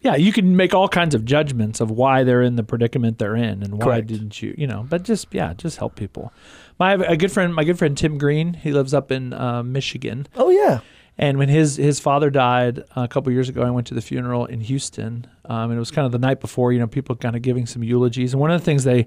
yeah, 0.04 0.16
you 0.16 0.32
can 0.32 0.56
make 0.56 0.74
all 0.74 0.88
kinds 0.88 1.16
of 1.16 1.26
judgments 1.26 1.80
of 1.82 1.89
why 1.89 2.24
they're 2.24 2.42
in 2.44 2.56
the 2.56 2.63
predicament 2.63 3.18
they're 3.18 3.36
in 3.36 3.63
and 3.63 3.80
why 3.80 3.86
Correct. 3.86 4.08
didn't 4.08 4.42
you, 4.42 4.54
you 4.58 4.68
know. 4.68 4.86
But 4.88 5.04
just 5.04 5.28
yeah, 5.32 5.54
just 5.54 5.78
help 5.78 5.96
people. 5.96 6.32
My 6.80 6.94
a 6.94 7.18
good 7.18 7.32
friend, 7.32 7.56
my 7.56 7.63
good 7.63 7.78
friend 7.80 7.98
Tim 7.98 8.18
Green, 8.18 8.54
he 8.54 8.72
lives 8.72 8.94
up 8.94 9.12
in 9.12 9.34
uh, 9.34 9.63
Michigan, 9.63 10.28
Oh 10.36 10.50
yeah, 10.50 10.82
and 11.18 11.38
when 11.38 11.50
his 11.50 11.78
his 11.78 12.00
father 12.00 12.30
died 12.30 12.84
a 12.96 13.08
couple 13.08 13.32
years 13.32 13.48
ago, 13.50 13.63
I 13.63 13.70
went 13.72 13.88
to 13.88 13.94
the 13.94 14.02
funeral 14.02 14.46
in 14.46 14.60
Houston, 14.62 15.26
um, 15.46 15.70
and 15.70 15.74
it 15.74 15.80
was 15.80 15.92
kind 15.92 16.06
of 16.06 16.12
the 16.12 16.20
night 16.20 16.39
before. 16.42 16.74
You 16.74 16.80
know, 16.80 16.88
people 16.88 17.16
kind 17.16 17.36
of 17.36 17.42
giving 17.42 17.66
some 17.66 17.84
eulogies, 17.84 18.34
and 18.34 18.42
one 18.42 18.52
of 18.52 18.60
the 18.60 18.66
things 18.66 18.84
they 18.84 19.06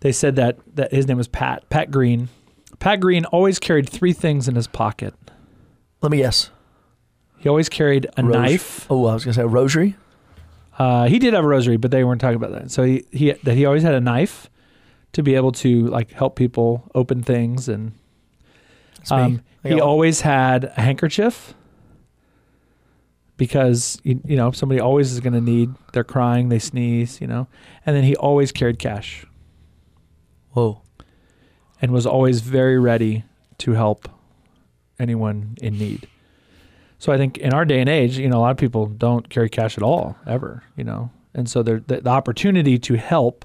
they 0.00 0.12
said 0.12 0.36
that 0.36 0.58
that 0.74 0.92
his 0.92 1.06
name 1.06 1.16
was 1.18 1.28
Pat 1.28 1.68
Pat 1.68 1.90
Green. 1.90 2.28
Pat 2.78 3.00
Green 3.00 3.24
always 3.26 3.58
carried 3.58 3.88
three 3.88 4.12
things 4.12 4.48
in 4.48 4.54
his 4.54 4.66
pocket. 4.66 5.14
let 6.00 6.10
me 6.10 6.18
guess. 6.18 6.50
He 7.38 7.48
always 7.48 7.68
carried 7.68 8.06
a 8.16 8.22
Rose- 8.22 8.32
knife. 8.32 8.86
Oh, 8.88 9.06
I 9.06 9.14
was 9.14 9.24
gonna 9.24 9.34
say 9.34 9.42
a 9.42 9.46
rosary. 9.46 9.96
Uh, 10.78 11.06
he 11.06 11.18
did 11.18 11.34
have 11.34 11.44
a 11.44 11.48
rosary, 11.48 11.76
but 11.76 11.90
they 11.90 12.04
weren't 12.04 12.20
talking 12.20 12.36
about 12.36 12.52
that. 12.52 12.70
So 12.70 12.82
he, 12.82 13.04
he 13.12 13.32
that 13.32 13.54
he 13.54 13.64
always 13.64 13.82
had 13.82 13.94
a 13.94 14.00
knife 14.00 14.50
to 15.12 15.22
be 15.22 15.34
able 15.34 15.52
to 15.52 15.86
like 15.86 16.12
help 16.12 16.36
people 16.36 16.90
open 16.94 17.22
things, 17.22 17.68
and 17.68 17.92
um, 19.10 19.42
he 19.62 19.80
always 19.80 20.22
had 20.22 20.64
a 20.76 20.80
handkerchief 20.80 21.54
because 23.36 24.00
you, 24.02 24.20
you 24.24 24.36
know 24.36 24.50
somebody 24.50 24.80
always 24.80 25.12
is 25.12 25.20
going 25.20 25.32
to 25.32 25.40
need. 25.40 25.70
They're 25.92 26.04
crying, 26.04 26.48
they 26.48 26.58
sneeze, 26.58 27.20
you 27.20 27.26
know, 27.26 27.46
and 27.86 27.94
then 27.94 28.04
he 28.04 28.16
always 28.16 28.52
carried 28.52 28.78
cash 28.78 29.26
Whoa. 30.50 30.82
and 31.80 31.92
was 31.92 32.06
always 32.06 32.40
very 32.40 32.78
ready 32.78 33.24
to 33.58 33.72
help 33.72 34.08
anyone 34.98 35.56
in 35.60 35.78
need. 35.78 36.08
So 37.04 37.12
I 37.12 37.18
think 37.18 37.36
in 37.36 37.52
our 37.52 37.66
day 37.66 37.80
and 37.80 37.88
age, 37.90 38.16
you 38.16 38.30
know, 38.30 38.38
a 38.38 38.40
lot 38.40 38.52
of 38.52 38.56
people 38.56 38.86
don't 38.86 39.28
carry 39.28 39.50
cash 39.50 39.76
at 39.76 39.82
all 39.82 40.16
ever, 40.26 40.62
you 40.74 40.84
know, 40.84 41.10
and 41.34 41.46
so 41.46 41.62
the, 41.62 41.84
the 41.86 42.08
opportunity 42.08 42.78
to 42.78 42.94
help 42.94 43.44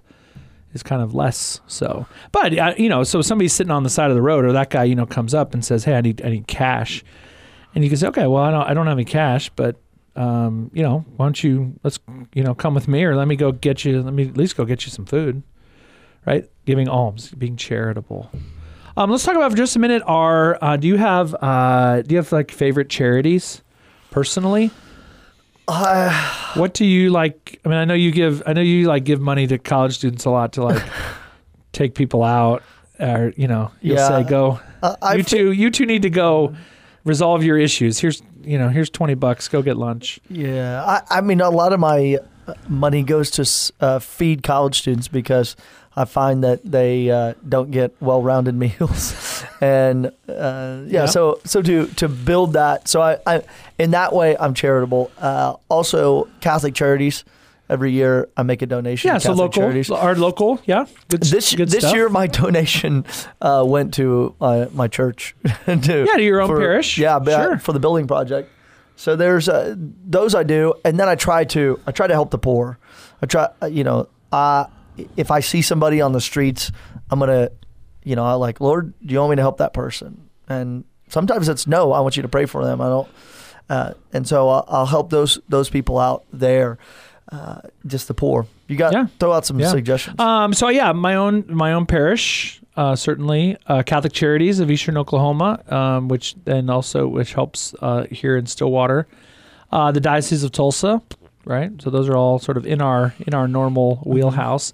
is 0.73 0.81
kind 0.81 1.01
of 1.01 1.13
less 1.13 1.59
so. 1.67 2.05
But 2.31 2.79
you 2.79 2.87
know, 2.87 3.03
so 3.03 3.21
somebody's 3.21 3.51
sitting 3.51 3.71
on 3.71 3.83
the 3.83 3.89
side 3.89 4.11
of 4.11 4.15
the 4.15 4.21
road, 4.21 4.45
or 4.45 4.53
that 4.53 4.69
guy, 4.69 4.85
you 4.85 4.95
know, 4.95 5.05
comes 5.05 5.33
up 5.33 5.53
and 5.53 5.65
says, 5.65 5.83
"Hey, 5.83 5.95
I 5.95 5.99
need 5.99 6.21
I 6.23 6.29
need 6.29 6.47
cash," 6.47 7.03
and 7.75 7.83
you 7.83 7.89
can 7.89 7.99
say, 7.99 8.07
"Okay, 8.07 8.27
well, 8.27 8.41
I 8.41 8.51
don't 8.51 8.63
I 8.63 8.73
don't 8.73 8.87
have 8.87 8.97
any 8.97 9.03
cash, 9.03 9.49
but." 9.49 9.75
Um, 10.15 10.69
you 10.73 10.83
know, 10.83 11.05
why 11.15 11.25
don't 11.25 11.41
you 11.41 11.79
let's 11.83 11.99
you 12.33 12.43
know 12.43 12.53
come 12.53 12.73
with 12.73 12.89
me 12.89 13.05
or 13.05 13.15
let 13.15 13.27
me 13.27 13.37
go 13.37 13.53
get 13.53 13.85
you 13.85 14.01
let 14.01 14.13
me 14.13 14.27
at 14.27 14.35
least 14.35 14.57
go 14.57 14.65
get 14.65 14.83
you 14.85 14.91
some 14.91 15.05
food, 15.05 15.43
right? 16.25 16.49
Giving 16.65 16.89
alms, 16.89 17.31
being 17.31 17.55
charitable. 17.55 18.29
Um, 18.97 19.09
let's 19.11 19.23
talk 19.23 19.35
about 19.35 19.51
for 19.51 19.57
just 19.57 19.75
a 19.75 19.79
minute. 19.79 20.01
Are 20.05 20.57
uh, 20.61 20.77
do 20.77 20.87
you 20.87 20.97
have 20.97 21.35
uh, 21.41 22.01
do 22.01 22.13
you 22.15 22.17
have 22.17 22.31
like 22.31 22.51
favorite 22.51 22.89
charities 22.89 23.61
personally? 24.11 24.71
Uh, 25.67 26.11
What 26.55 26.73
do 26.73 26.85
you 26.85 27.11
like? 27.11 27.59
I 27.63 27.69
mean, 27.69 27.77
I 27.77 27.85
know 27.85 27.93
you 27.93 28.11
give. 28.11 28.41
I 28.45 28.53
know 28.53 28.61
you 28.61 28.87
like 28.87 29.03
give 29.03 29.21
money 29.21 29.45
to 29.47 29.57
college 29.57 29.95
students 29.95 30.25
a 30.25 30.31
lot 30.31 30.53
to 30.53 30.63
like 30.63 30.83
take 31.71 31.93
people 31.95 32.23
out, 32.23 32.63
or 32.99 33.33
you 33.37 33.47
know, 33.47 33.71
you'll 33.81 33.97
Yeah. 33.97 34.07
say, 34.07 34.23
"Go, 34.23 34.59
I 35.01 35.15
you 35.15 35.23
two, 35.23 35.51
you 35.51 35.69
two 35.69 35.85
need 35.85 36.01
to 36.01 36.09
go 36.09 36.55
resolve 37.05 37.43
your 37.43 37.57
issues. 37.57 37.99
Here's, 37.99 38.21
you 38.41 38.57
know, 38.57 38.69
here's 38.69 38.89
twenty 38.89 39.13
bucks. 39.13 39.47
Go 39.47 39.61
get 39.61 39.77
lunch." 39.77 40.19
Yeah, 40.29 40.83
I, 40.83 41.19
I 41.19 41.21
mean, 41.21 41.39
a 41.39 41.49
lot 41.51 41.71
of 41.71 41.79
my 41.79 42.17
uh, 42.47 42.53
money 42.67 43.03
goes 43.03 43.29
to 43.31 43.85
uh, 43.85 43.99
feed 43.99 44.41
college 44.41 44.79
students 44.79 45.07
because 45.07 45.55
I 46.01 46.05
find 46.05 46.43
that 46.43 46.59
they 46.63 47.11
uh, 47.11 47.33
don't 47.47 47.71
get 47.71 47.91
well-rounded 47.99 48.55
meals, 48.63 49.43
and 49.59 50.07
uh, 50.29 50.83
yeah, 50.87 51.01
Yeah. 51.01 51.05
so 51.07 51.39
so 51.43 51.61
to 51.61 51.87
to 52.01 52.07
build 52.07 52.53
that, 52.53 52.87
so 52.87 53.01
I, 53.01 53.17
I 53.27 53.41
in 53.77 53.91
that 53.91 54.13
way 54.13 54.37
I'm 54.39 54.53
charitable. 54.53 55.11
Uh, 55.17 55.55
also, 55.67 56.27
Catholic 56.41 56.73
charities. 56.73 57.23
Every 57.71 57.91
year 57.91 58.27
I 58.35 58.41
make 58.41 58.63
a 58.63 58.65
donation. 58.65 59.09
Yeah, 59.09 59.19
to 59.19 59.27
so 59.27 59.33
local, 59.33 59.61
charities. 59.61 59.91
our 59.91 60.15
local, 60.15 60.59
yeah, 60.65 60.85
good, 61.07 61.21
This 61.21 61.53
good 61.53 61.69
this 61.69 61.81
stuff. 61.83 61.93
year 61.93 62.09
my 62.09 62.25
donation 62.41 63.05
uh, 63.41 63.63
went 63.67 63.93
to 63.95 64.33
my 64.73 64.87
church. 64.87 65.35
to, 65.67 66.05
Yeah, 66.07 66.15
to 66.17 66.23
your 66.23 66.41
own 66.41 66.47
for- 66.49 66.57
parish. 66.59 66.97
Yeah, 66.97 67.19
Sure. 67.23 67.59
for 67.59 67.73
the 67.73 67.79
building 67.79 68.07
project. 68.07 68.49
So 68.95 69.15
there's 69.15 69.47
uh, 69.47 69.75
those 69.77 70.33
I 70.33 70.41
do, 70.43 70.73
and 70.83 70.99
then 70.99 71.07
I 71.07 71.15
try 71.15 71.43
to 71.53 71.79
I 71.85 71.91
try 71.91 72.07
to 72.07 72.13
help 72.15 72.31
the 72.31 72.39
poor. 72.39 72.79
I 73.21 73.27
try, 73.27 73.49
uh, 73.61 73.67
you 73.67 73.83
know, 73.83 74.07
uh, 74.31 74.65
if 75.17 75.31
I 75.31 75.39
see 75.39 75.61
somebody 75.61 76.01
on 76.01 76.11
the 76.13 76.21
streets, 76.21 76.71
I'm 77.09 77.19
gonna, 77.19 77.49
you 78.03 78.15
know, 78.15 78.25
I 78.25 78.33
like 78.33 78.59
Lord, 78.61 78.93
do 79.05 79.13
you 79.13 79.19
want 79.19 79.31
me 79.31 79.35
to 79.37 79.41
help 79.41 79.57
that 79.57 79.73
person? 79.73 80.29
And 80.47 80.83
sometimes 81.09 81.47
it's 81.49 81.67
no. 81.67 81.91
I 81.91 81.99
want 81.99 82.15
you 82.17 82.23
to 82.23 82.29
pray 82.29 82.45
for 82.45 82.63
them. 82.65 82.81
I 82.81 82.87
don't, 82.87 83.07
uh, 83.69 83.93
and 84.13 84.27
so 84.27 84.49
I'll, 84.49 84.65
I'll 84.67 84.85
help 84.85 85.09
those 85.09 85.39
those 85.49 85.69
people 85.69 85.99
out 85.99 86.25
there. 86.33 86.77
Uh, 87.31 87.61
just 87.85 88.07
the 88.07 88.13
poor. 88.15 88.47
You 88.67 88.75
got 88.75 88.91
Yeah. 88.91 89.05
throw 89.19 89.31
out 89.33 89.45
some 89.45 89.59
Yeah. 89.59 89.67
suggestions. 89.69 90.19
Um, 90.19 90.51
so 90.53 90.69
yeah, 90.69 90.91
my 90.93 91.13
own 91.13 91.45
my 91.47 91.73
own 91.73 91.85
parish, 91.85 92.59
uh, 92.75 92.95
certainly 92.95 93.55
uh, 93.67 93.83
Catholic 93.83 94.13
Charities 94.13 94.59
of 94.59 94.71
Eastern 94.71 94.97
Oklahoma, 94.97 95.61
um, 95.71 96.07
which 96.07 96.33
then 96.45 96.71
also 96.71 97.07
which 97.07 97.33
helps 97.35 97.75
uh, 97.83 98.05
here 98.09 98.35
in 98.35 98.47
Stillwater, 98.47 99.05
uh, 99.71 99.91
the 99.91 99.99
Diocese 99.99 100.43
of 100.43 100.51
Tulsa, 100.51 101.03
right? 101.45 101.71
So 101.81 101.89
those 101.89 102.07
are 102.09 102.15
all 102.17 102.39
sort 102.39 102.57
of 102.57 102.65
in 102.65 102.81
our 102.81 103.13
in 103.19 103.33
our 103.33 103.47
normal 103.47 103.97
Mm-hmm. 103.97 104.09
wheelhouse. 104.11 104.71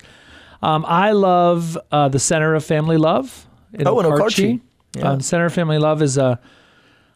Um, 0.62 0.86
I 0.88 1.12
love 1.12 1.78
uh, 1.92 2.08
the 2.10 2.20
Center 2.20 2.56
of 2.56 2.64
Family 2.66 2.98
Love 2.98 3.48
in 3.74 3.88
Oh, 3.88 4.00
in 4.00 4.06
Okarche. 4.06 4.20
Okarche. 4.56 4.62
Yeah. 4.98 5.10
Um, 5.12 5.20
Center 5.22 5.46
of 5.46 5.54
Family 5.54 5.78
Love 5.78 6.02
is 6.02 6.18
a 6.18 6.40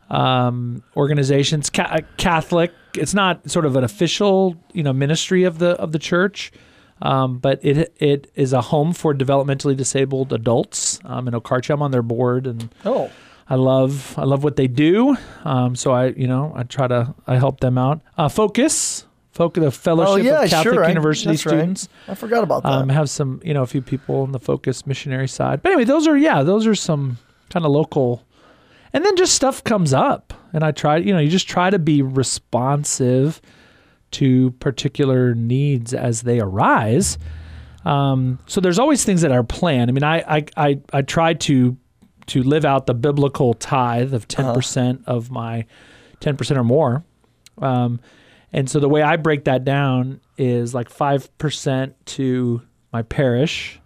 um, 0.10 0.84
organization. 0.96 1.60
It's 1.60 1.70
ca- 1.70 2.00
Catholic. 2.18 2.74
It's 2.96 3.14
not 3.14 3.50
sort 3.50 3.66
of 3.66 3.76
an 3.76 3.84
official, 3.84 4.56
you 4.74 4.84
know, 4.84 4.94
ministry 4.94 5.44
of 5.44 5.60
the 5.60 5.70
of 5.80 5.92
the 5.92 6.00
church, 6.00 6.52
um, 7.02 7.38
but 7.38 7.60
it 7.64 7.94
it 7.98 8.32
is 8.36 8.52
a 8.54 8.62
home 8.62 8.94
for 8.94 9.14
developmentally 9.14 9.78
disabled 9.78 10.34
adults. 10.34 11.00
Um, 11.06 11.28
in 11.28 11.34
Okarche, 11.34 11.70
I'm 11.72 11.82
on 11.82 11.92
their 11.92 12.02
board, 12.02 12.48
and 12.48 12.70
oh, 12.86 13.12
I 13.48 13.56
love 13.56 14.16
I 14.18 14.24
love 14.26 14.44
what 14.44 14.56
they 14.56 14.68
do. 14.68 15.16
Um, 15.46 15.76
so 15.76 15.92
I 15.92 16.08
you 16.08 16.28
know 16.28 16.52
I 16.56 16.64
try 16.64 16.88
to 16.88 17.14
I 17.28 17.36
help 17.38 17.60
them 17.60 17.78
out. 17.78 18.02
Uh, 18.18 18.28
Focus, 18.30 19.06
the 19.48 19.72
Fellowship 19.72 20.12
oh 20.12 20.16
yeah, 20.18 20.44
of 20.44 20.50
Catholic 20.50 20.74
sure. 20.76 20.86
I- 20.86 20.90
University 20.90 21.32
right. 21.32 21.40
students 21.40 21.90
I 22.08 22.16
forgot 22.16 22.44
about 22.44 22.64
that. 22.64 22.70
um, 22.70 22.90
have 22.90 23.10
some 23.10 23.42
you 23.44 23.54
know 23.54 23.64
a 23.64 23.68
few 23.68 23.82
people 23.82 24.22
on 24.22 24.32
the 24.32 24.40
focus 24.40 24.86
missionary 24.86 25.28
side 25.28 25.62
but 25.62 25.72
anyway 25.72 25.86
those 25.86 26.08
are 26.08 26.18
yeah 26.18 26.44
those 26.44 26.68
are 26.68 26.76
some 26.76 27.18
kind 27.50 27.66
of 27.66 27.72
local 27.72 28.24
and 28.94 29.06
then 29.06 29.16
just 29.16 29.34
stuff 29.34 29.64
comes 29.64 29.94
up 29.94 30.34
and 30.54 30.64
i 30.64 30.72
try 30.72 30.98
you 30.98 31.14
know 31.14 31.20
you 31.20 31.30
just 31.30 31.48
try 31.48 31.70
to 31.70 31.80
be 31.80 32.02
responsive 32.02 33.42
to 34.12 34.52
particular 34.60 35.34
needs 35.36 35.94
as 35.94 36.22
they 36.24 36.40
arise 36.40 37.18
um, 37.86 38.40
so 38.46 38.60
there's 38.60 38.78
always 38.78 39.06
things 39.06 39.22
that 39.22 39.32
are 39.32 39.44
planned 39.44 39.90
i 39.90 39.94
mean 39.94 40.04
i 40.04 40.38
i 40.38 40.46
i, 40.58 40.80
I 40.92 41.02
try 41.02 41.34
to 41.34 41.78
to 42.28 42.44
live 42.44 42.64
out 42.66 42.86
the 42.86 42.94
biblical 42.94 43.56
tithe 43.56 44.14
of 44.14 44.28
10% 44.28 45.04
of 45.08 45.32
my 45.32 45.66
10% 46.22 46.58
or 46.58 46.64
more 46.64 47.04
um, 47.58 48.00
and 48.52 48.70
so 48.70 48.80
the 48.80 48.90
way 48.90 49.02
I 49.02 49.16
break 49.18 49.46
that 49.46 49.64
down 49.64 50.22
is 50.38 50.74
like 50.74 50.90
5% 50.90 51.94
to 52.06 52.62
my 52.92 53.02
parish, 53.04 53.80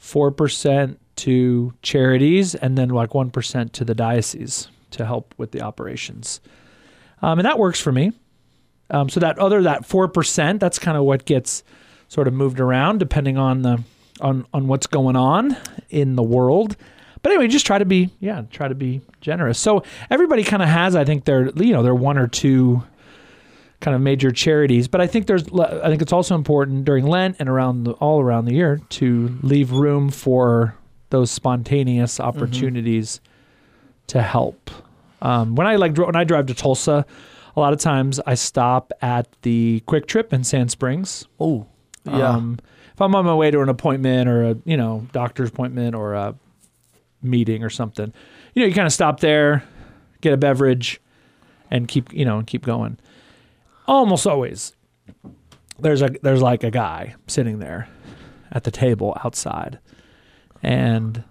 4% 0.00 0.96
to 1.16 1.74
charities, 1.82 2.54
and 2.54 2.76
then 2.76 2.88
like 2.88 3.10
1% 3.10 3.72
to 3.72 3.84
the 3.84 3.94
diocese 3.94 4.68
to 4.90 5.06
help 5.06 5.34
with 5.38 5.52
the 5.52 5.62
operations. 5.62 6.40
Um, 7.20 7.38
and 7.38 7.46
that 7.46 7.58
works 7.58 7.80
for 7.80 7.92
me. 7.92 8.12
Um, 8.90 9.08
so 9.08 9.20
that 9.20 9.38
other 9.38 9.62
that 9.62 9.82
4%, 9.82 10.58
that's 10.58 10.78
kind 10.78 10.96
of 10.98 11.04
what 11.04 11.24
gets 11.24 11.62
sort 12.08 12.28
of 12.28 12.34
moved 12.34 12.60
around 12.60 12.98
depending 12.98 13.38
on 13.38 13.62
the 13.62 13.82
on 14.20 14.46
on 14.52 14.68
what's 14.68 14.86
going 14.86 15.16
on 15.16 15.56
in 15.88 16.14
the 16.16 16.22
world. 16.22 16.76
But 17.22 17.32
anyway, 17.32 17.48
just 17.48 17.64
try 17.64 17.78
to 17.78 17.84
be 17.84 18.10
yeah, 18.20 18.42
try 18.50 18.68
to 18.68 18.74
be 18.74 19.00
generous. 19.20 19.58
So 19.58 19.84
everybody 20.10 20.44
kind 20.44 20.62
of 20.62 20.68
has, 20.68 20.94
I 20.94 21.04
think, 21.04 21.24
their 21.24 21.48
you 21.50 21.72
know 21.72 21.82
their 21.82 21.94
one 21.94 22.18
or 22.18 22.26
two 22.26 22.82
kind 23.82 23.94
of 23.94 24.00
major 24.00 24.30
charities. 24.30 24.88
But 24.88 25.02
I 25.02 25.06
think 25.06 25.26
there's 25.26 25.44
I 25.52 25.88
think 25.88 26.00
it's 26.00 26.12
also 26.12 26.34
important 26.34 26.86
during 26.86 27.04
Lent 27.04 27.36
and 27.38 27.48
around 27.48 27.84
the, 27.84 27.92
all 27.94 28.20
around 28.20 28.46
the 28.46 28.54
year 28.54 28.80
to 28.90 29.38
leave 29.42 29.72
room 29.72 30.08
for 30.08 30.74
those 31.10 31.30
spontaneous 31.30 32.18
opportunities 32.18 33.20
to 34.06 34.22
help. 34.22 34.70
Um, 35.20 35.54
when 35.56 35.66
I 35.66 35.76
like 35.76 35.96
when 35.98 36.16
I 36.16 36.24
drive 36.24 36.46
to 36.46 36.54
Tulsa, 36.54 37.04
a 37.54 37.60
lot 37.60 37.74
of 37.74 37.80
times 37.80 38.18
I 38.26 38.34
stop 38.34 38.92
at 39.02 39.28
the 39.42 39.82
QuikTrip 39.86 40.32
in 40.32 40.44
Sand 40.44 40.70
Springs. 40.70 41.26
Oh, 41.38 41.66
yeah. 42.04 42.30
Um, 42.30 42.58
if 42.94 43.00
I'm 43.00 43.14
on 43.14 43.24
my 43.24 43.34
way 43.34 43.50
to 43.50 43.60
an 43.60 43.68
appointment 43.68 44.28
or 44.28 44.50
a 44.50 44.56
you 44.64 44.76
know 44.76 45.06
doctor's 45.12 45.50
appointment 45.50 45.94
or 45.94 46.14
a 46.14 46.34
meeting 47.20 47.62
or 47.64 47.70
something, 47.70 48.12
you 48.54 48.62
know, 48.62 48.66
you 48.68 48.74
kind 48.74 48.86
of 48.86 48.92
stop 48.92 49.20
there, 49.20 49.64
get 50.20 50.32
a 50.32 50.36
beverage, 50.36 51.00
and 51.70 51.88
keep 51.88 52.12
you 52.12 52.24
know 52.24 52.38
and 52.38 52.46
keep 52.46 52.64
going. 52.64 52.96
Almost 53.86 54.26
always, 54.26 54.74
there's 55.78 56.02
a 56.02 56.10
there's 56.22 56.42
like 56.42 56.62
a 56.64 56.70
guy 56.70 57.14
sitting 57.26 57.58
there 57.58 57.88
at 58.52 58.64
the 58.64 58.70
table 58.70 59.16
outside, 59.24 59.78
and 60.62 61.24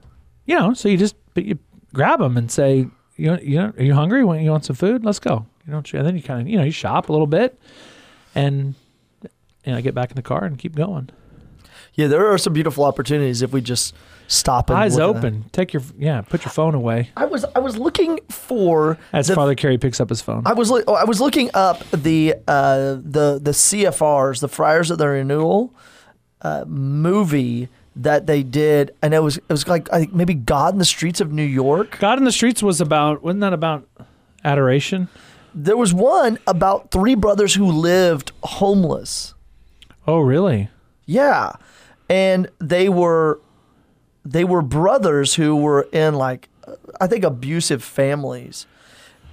you 0.45 0.57
know, 0.57 0.73
so 0.73 0.89
you 0.89 0.97
just 0.97 1.15
but 1.33 1.45
you 1.45 1.57
grab 1.93 2.19
him 2.19 2.37
and 2.37 2.51
say, 2.51 2.87
you 3.15 3.27
know, 3.27 3.39
you 3.41 3.57
know, 3.57 3.73
are 3.77 3.83
you 3.83 3.93
hungry? 3.93 4.23
Want 4.23 4.41
you 4.41 4.51
want 4.51 4.65
some 4.65 4.75
food? 4.75 5.05
Let's 5.05 5.19
go. 5.19 5.45
You 5.65 5.73
know, 5.73 5.83
and 5.93 6.05
then 6.05 6.15
you 6.15 6.23
kind 6.23 6.41
of 6.41 6.47
you 6.47 6.57
know 6.57 6.63
you 6.63 6.71
shop 6.71 7.09
a 7.09 7.11
little 7.11 7.27
bit, 7.27 7.57
and 8.35 8.75
and 9.63 9.75
I 9.75 9.81
get 9.81 9.93
back 9.95 10.09
in 10.09 10.15
the 10.15 10.21
car 10.21 10.43
and 10.43 10.57
keep 10.57 10.75
going. 10.75 11.09
yeah, 11.93 12.07
there 12.07 12.27
are 12.27 12.37
some 12.37 12.53
beautiful 12.53 12.83
opportunities 12.83 13.41
if 13.41 13.51
we 13.51 13.61
just 13.61 13.93
stop 14.31 14.69
and 14.69 14.79
Eyes 14.79 14.97
open. 14.97 15.45
Take 15.51 15.73
your 15.73 15.83
yeah. 15.97 16.21
Put 16.21 16.45
your 16.45 16.51
phone 16.51 16.73
away. 16.73 17.09
I 17.17 17.25
was 17.25 17.45
I 17.55 17.59
was 17.59 17.77
looking 17.77 18.19
for 18.29 18.97
As 19.13 19.27
the- 19.27 19.35
Father 19.35 19.55
Carey 19.55 19.77
picks 19.77 19.99
up 19.99 20.09
his 20.09 20.21
phone. 20.21 20.43
I 20.45 20.53
was 20.53 20.71
oh, 20.71 20.83
I 20.93 21.03
was 21.03 21.19
looking 21.19 21.49
up 21.53 21.83
the 21.91 22.35
uh, 22.47 22.95
the 22.95 23.39
the 23.41 23.51
CFRs, 23.51 24.39
the 24.39 24.47
Friars 24.47 24.89
of 24.89 24.97
the 24.97 25.07
Renewal 25.07 25.73
uh, 26.41 26.63
movie 26.67 27.67
that 27.95 28.25
they 28.25 28.41
did, 28.41 28.95
and 29.01 29.13
it 29.13 29.19
was 29.19 29.37
it 29.37 29.49
was 29.49 29.67
like 29.67 29.91
I 29.91 29.99
think 29.99 30.13
maybe 30.13 30.33
God 30.33 30.73
in 30.73 30.79
the 30.79 30.85
Streets 30.85 31.19
of 31.21 31.31
New 31.31 31.43
York. 31.43 31.97
God 31.99 32.17
in 32.17 32.23
the 32.23 32.31
Streets 32.31 32.63
was 32.63 32.79
about 32.81 33.21
wasn't 33.23 33.41
that 33.41 33.53
about 33.53 33.87
adoration? 34.43 35.09
There 35.53 35.75
was 35.75 35.93
one 35.93 36.39
about 36.47 36.91
three 36.91 37.15
brothers 37.15 37.55
who 37.55 37.65
lived 37.69 38.31
homeless. 38.43 39.33
Oh 40.07 40.19
really? 40.19 40.69
Yeah, 41.05 41.51
and 42.09 42.49
they 42.59 42.87
were 42.87 43.41
they 44.25 44.43
were 44.43 44.61
brothers 44.61 45.35
who 45.35 45.55
were 45.55 45.87
in 45.91 46.15
like 46.15 46.49
I 46.99 47.07
think 47.07 47.23
abusive 47.23 47.83
families, 47.83 48.65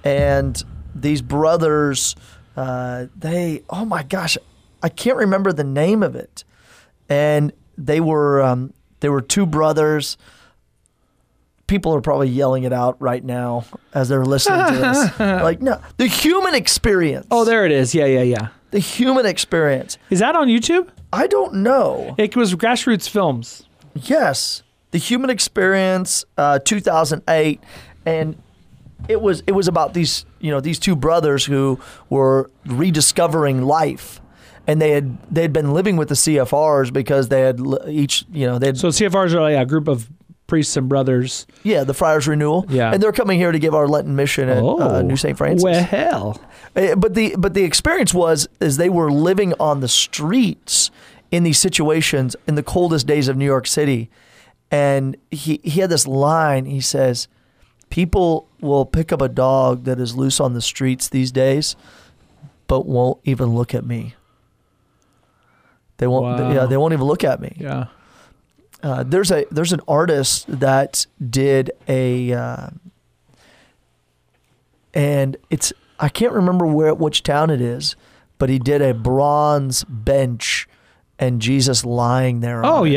and 0.03 0.61
these 0.95 1.21
brothers 1.21 2.15
uh, 2.57 3.05
they 3.15 3.63
oh 3.69 3.85
my 3.85 4.03
gosh 4.03 4.37
I 4.81 4.89
can't 4.89 5.17
remember 5.17 5.51
the 5.51 5.63
name 5.63 6.03
of 6.03 6.15
it, 6.15 6.43
and 7.07 7.53
they 7.77 7.99
were 7.99 8.41
um, 8.41 8.73
they 8.99 9.09
were 9.09 9.21
two 9.21 9.45
brothers. 9.45 10.17
People 11.67 11.93
are 11.93 12.01
probably 12.01 12.29
yelling 12.29 12.63
it 12.63 12.73
out 12.73 12.99
right 12.99 13.23
now 13.23 13.63
as 13.93 14.09
they're 14.09 14.25
listening 14.25 14.65
to 14.73 14.79
this. 14.79 15.19
like 15.19 15.61
no, 15.61 15.79
the 15.97 16.07
human 16.07 16.55
experience. 16.55 17.27
Oh, 17.29 17.45
there 17.45 17.65
it 17.65 17.71
is. 17.71 17.93
Yeah, 17.93 18.05
yeah, 18.05 18.23
yeah. 18.23 18.47
the 18.71 18.79
human 18.79 19.25
experience. 19.25 19.97
Is 20.09 20.19
that 20.19 20.35
on 20.35 20.47
YouTube? 20.47 20.89
I 21.13 21.27
don't 21.27 21.55
know. 21.55 22.15
It 22.17 22.35
was 22.35 22.55
Grassroots 22.55 23.07
Films. 23.07 23.63
Yes, 23.93 24.63
the 24.91 24.97
Human 24.97 25.29
Experience, 25.29 26.25
uh, 26.37 26.59
2008, 26.59 27.61
and 28.05 28.35
it 29.07 29.21
was 29.21 29.43
it 29.47 29.51
was 29.53 29.67
about 29.67 29.93
these 29.93 30.25
you 30.39 30.51
know 30.51 30.59
these 30.59 30.79
two 30.79 30.95
brothers 30.95 31.45
who 31.45 31.79
were 32.09 32.49
rediscovering 32.65 33.61
life, 33.63 34.19
and 34.67 34.81
they 34.81 34.91
had 34.91 35.17
they 35.31 35.41
had 35.41 35.53
been 35.53 35.73
living 35.73 35.95
with 35.97 36.09
the 36.09 36.15
CFRs 36.15 36.91
because 36.91 37.29
they 37.29 37.41
had 37.41 37.59
each 37.87 38.25
you 38.31 38.45
know 38.47 38.57
they 38.59 38.67
had 38.67 38.77
So 38.77 38.89
CFRs 38.89 39.33
are 39.33 39.41
like 39.41 39.57
a 39.57 39.65
group 39.65 39.87
of 39.87 40.09
priests 40.47 40.75
and 40.75 40.89
brothers. 40.89 41.45
yeah 41.63 41.83
the 41.83 41.93
Friars 41.93 42.27
Renewal 42.27 42.65
Yeah. 42.69 42.91
and 42.91 43.03
they're 43.03 43.11
coming 43.11 43.37
here 43.37 43.51
to 43.51 43.59
give 43.59 43.75
our 43.75 43.87
Lenten 43.87 44.15
mission 44.15 44.49
at 44.49 44.63
uh, 44.63 45.03
New 45.03 45.15
St 45.15 45.37
Francis. 45.37 45.63
Well, 45.63 46.41
Uh, 46.75 46.95
But 46.95 47.13
the 47.13 47.35
but 47.37 47.53
the 47.53 47.63
experience 47.63 48.13
was 48.15 48.47
is 48.59 48.77
they 48.77 48.89
were 48.89 49.11
living 49.11 49.53
on 49.59 49.81
the 49.81 49.87
streets 49.87 50.89
in 51.31 51.43
these 51.43 51.59
situations 51.59 52.35
in 52.47 52.55
the 52.55 52.63
coldest 52.63 53.05
days 53.05 53.27
of 53.27 53.37
New 53.37 53.45
York 53.45 53.67
City, 53.67 54.09
and 54.71 55.17
he 55.31 55.59
he 55.63 55.79
had 55.81 55.89
this 55.89 56.07
line. 56.07 56.65
He 56.65 56.81
says, 56.81 57.27
"People 57.89 58.47
will 58.61 58.85
pick 58.85 59.11
up 59.11 59.21
a 59.21 59.29
dog 59.29 59.85
that 59.85 59.99
is 59.99 60.15
loose 60.15 60.39
on 60.39 60.53
the 60.53 60.61
streets 60.61 61.09
these 61.09 61.31
days, 61.31 61.75
but 62.67 62.85
won't 62.85 63.19
even 63.23 63.55
look 63.55 63.73
at 63.73 63.85
me. 63.85 64.15
They 65.97 66.07
won't. 66.07 66.23
Wow. 66.23 66.51
Yeah, 66.51 66.65
they 66.65 66.77
won't 66.77 66.93
even 66.93 67.05
look 67.05 67.23
at 67.23 67.41
me." 67.41 67.55
yeah. 67.59 67.87
Uh, 68.81 69.03
there's 69.03 69.29
a 69.29 69.45
there's 69.51 69.73
an 69.73 69.81
artist 69.89 70.45
that 70.47 71.05
did 71.29 71.71
a 71.89 72.31
uh, 72.31 72.69
and 74.93 75.35
it's 75.49 75.73
I 75.99 76.07
can't 76.07 76.31
remember 76.31 76.65
where 76.65 76.93
which 76.93 77.23
town 77.23 77.49
it 77.49 77.59
is, 77.59 77.97
but 78.37 78.49
he 78.49 78.57
did 78.57 78.81
a 78.81 78.93
bronze 78.93 79.83
bench 79.83 80.67
and 81.17 81.41
Jesus 81.41 81.83
lying 81.83 82.39
there. 82.39 82.65
Oh 82.65 82.85
it. 82.85 82.93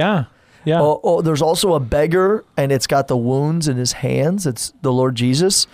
Yeah. 0.65 0.81
Oh, 0.81 1.01
oh, 1.03 1.23
there's 1.23 1.43
also 1.43 1.75
a 1.75 1.81
beggar 1.81 2.45
and 2.57 2.73
it's 2.73 2.87
got 2.87 3.09
the 3.09 3.17
wounds 3.17 3.69
in 3.69 3.77
his 3.77 3.93
hands. 3.93 4.47
It's 4.47 4.73
the 4.83 4.93
Lord 4.93 5.15
Jesus, 5.15 5.67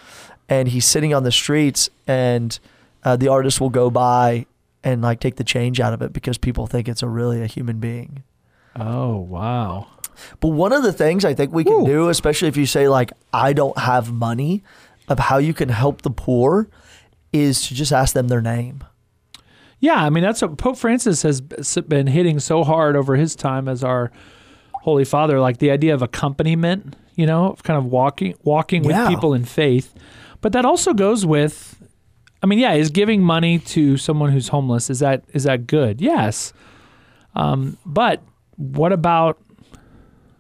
and 0.49 0.69
he's 0.69 0.85
sitting 0.85 1.13
on 1.15 1.25
the 1.25 1.33
streets, 1.33 1.91
and 2.07 2.59
uh, 3.05 3.17
the 3.17 3.29
artist 3.29 3.61
will 3.61 3.71
go 3.71 3.91
by 3.91 4.47
and 4.83 5.03
like 5.03 5.21
take 5.21 5.37
the 5.37 5.45
change 5.45 5.81
out 5.81 5.93
of 5.93 6.03
it 6.03 6.13
because 6.13 6.39
people 6.39 6.67
think 6.67 6.89
it's 6.89 7.03
a 7.03 7.09
really 7.09 7.43
a 7.43 7.47
human 7.47 7.79
being. 7.79 8.23
Oh 8.77 9.17
wow. 9.17 9.89
But 10.41 10.49
one 10.49 10.73
of 10.73 10.83
the 10.83 10.93
things 10.93 11.25
I 11.25 11.35
think 11.35 11.53
we 11.53 11.65
can 11.65 11.83
Ooh. 11.83 11.87
do, 11.87 12.09
especially 12.09 12.49
if 12.49 12.57
you 12.57 12.67
say 12.67 12.89
like 12.89 13.13
I 13.33 13.53
don't 13.53 13.79
have 13.79 14.13
money, 14.13 14.63
of 15.09 15.19
how 15.19 15.39
you 15.39 15.55
can 15.55 15.69
help 15.69 16.03
the 16.03 16.11
poor, 16.11 16.69
is 17.33 17.67
to 17.69 17.75
just 17.75 17.93
ask 17.93 18.15
them 18.15 18.29
their 18.29 18.43
name. 18.43 18.85
Yeah, 19.81 20.03
I 20.03 20.11
mean 20.11 20.25
that's 20.25 20.43
what 20.43 20.57
Pope 20.59 20.77
Francis 20.77 21.23
has 21.23 21.41
been 21.41 22.09
hitting 22.09 22.41
so 22.41 22.65
hard 22.65 22.97
over 22.97 23.17
his 23.17 23.37
time 23.37 23.69
as 23.69 23.85
our 23.85 24.11
Holy 24.83 25.05
Father, 25.05 25.41
like 25.41 25.59
the 25.59 25.71
idea 25.71 25.95
of 25.95 26.03
accompaniment, 26.03 26.97
you 27.17 27.27
know, 27.27 27.51
of 27.51 27.63
kind 27.63 27.77
of 27.79 27.87
walking 27.87 28.35
walking 28.43 28.83
with 28.83 28.97
people 29.09 29.35
in 29.35 29.45
faith. 29.45 29.95
But 30.41 30.53
that 30.53 30.65
also 30.65 30.95
goes 30.95 31.27
with 31.27 31.75
I 32.43 32.47
mean, 32.47 32.59
yeah, 32.61 32.75
is 32.75 32.91
giving 32.91 33.23
money 33.23 33.59
to 33.59 33.97
someone 33.97 34.31
who's 34.31 34.49
homeless 34.49 34.89
is 34.91 35.01
that 35.01 35.25
is 35.35 35.45
that 35.45 35.67
good? 35.67 36.01
Yes. 36.01 36.53
Um, 37.35 37.77
but 37.85 38.23
what 38.57 38.93
about 38.93 39.39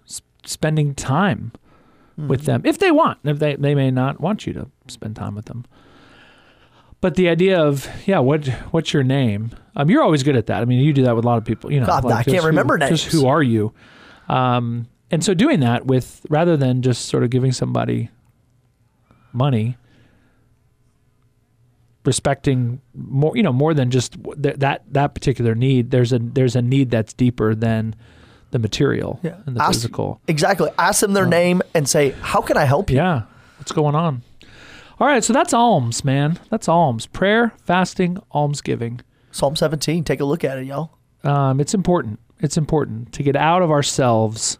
s- 0.09 0.23
spending 0.45 0.95
time 0.95 1.53
with 2.17 2.45
them 2.47 2.63
if 2.65 2.79
they 2.79 2.91
want? 2.91 3.19
If 3.25 3.39
they 3.39 3.57
they 3.57 3.75
may 3.75 3.91
not 3.91 4.21
want 4.21 4.47
you 4.47 4.53
to 4.55 4.71
spend 4.89 5.17
time 5.17 5.35
with 5.35 5.47
them. 5.47 5.65
But 7.01 7.15
the 7.15 7.29
idea 7.29 7.61
of 7.61 7.89
yeah, 8.07 8.19
what 8.19 8.47
what's 8.73 8.93
your 8.93 9.05
name? 9.05 9.51
Um, 9.77 9.89
you're 9.91 10.03
always 10.03 10.23
good 10.25 10.35
at 10.37 10.47
that. 10.47 10.63
I 10.63 10.65
mean, 10.65 10.81
you 10.81 10.93
do 10.93 11.03
that 11.05 11.15
with 11.15 11.25
a 11.25 11.29
lot 11.29 11.39
of 11.39 11.45
people. 11.45 11.71
You 11.73 11.81
know, 11.81 11.87
God, 11.87 12.05
I 12.07 12.23
can't 12.25 12.27
just 12.27 12.41
who- 12.43 12.47
remember 12.49 12.77
Just 12.79 13.05
names. 13.07 13.13
who 13.13 13.27
are 13.29 13.43
you? 13.43 13.73
Um, 14.29 14.89
and 15.11 15.25
so 15.25 15.35
doing 15.35 15.61
that 15.61 15.87
with 15.87 16.25
rather 16.29 16.57
than 16.57 16.83
just 16.83 17.07
sort 17.07 17.25
of 17.25 17.31
giving 17.31 17.53
somebody 17.53 18.11
money, 19.33 19.77
respecting 22.05 22.81
more, 22.95 23.37
you 23.37 23.43
know, 23.43 23.53
more 23.53 23.75
than 23.75 23.91
just 23.91 24.17
th- 24.43 24.57
that 24.57 24.83
that 24.93 25.15
particular 25.15 25.55
need. 25.55 25.91
There's 25.91 26.13
a 26.13 26.19
there's 26.19 26.57
a 26.57 26.63
need 26.63 26.91
that's 26.91 27.13
deeper 27.13 27.55
than 27.55 27.95
the 28.51 28.59
material 28.59 29.21
Yeah. 29.23 29.37
and 29.47 29.57
the 29.57 29.63
Ask- 29.63 29.73
physical. 29.73 30.21
Exactly. 30.27 30.71
Ask 30.79 31.01
them 31.01 31.13
their 31.13 31.27
name 31.27 31.61
and 31.75 31.89
say, 31.89 32.11
"How 32.21 32.41
can 32.41 32.57
I 32.57 32.65
help 32.65 32.91
you?" 32.91 32.97
Yeah. 32.97 33.23
What's 33.59 33.73
going 33.73 33.95
on? 33.95 34.23
All 35.01 35.07
right, 35.07 35.23
so 35.23 35.33
that's 35.33 35.53
alms, 35.55 36.05
man. 36.05 36.39
That's 36.51 36.69
alms. 36.69 37.07
Prayer, 37.07 37.53
fasting, 37.65 38.19
almsgiving. 38.33 39.01
Psalm 39.31 39.55
17. 39.55 40.03
Take 40.03 40.19
a 40.21 40.25
look 40.25 40.43
at 40.45 40.59
it, 40.59 40.67
y'all. 40.67 40.91
Um, 41.23 41.61
it's 41.61 41.73
important. 41.75 42.19
It's 42.41 42.57
important 42.57 43.13
to 43.15 43.23
get 43.23 43.37
out 43.37 43.63
of 43.63 43.71
ourselves 43.71 44.59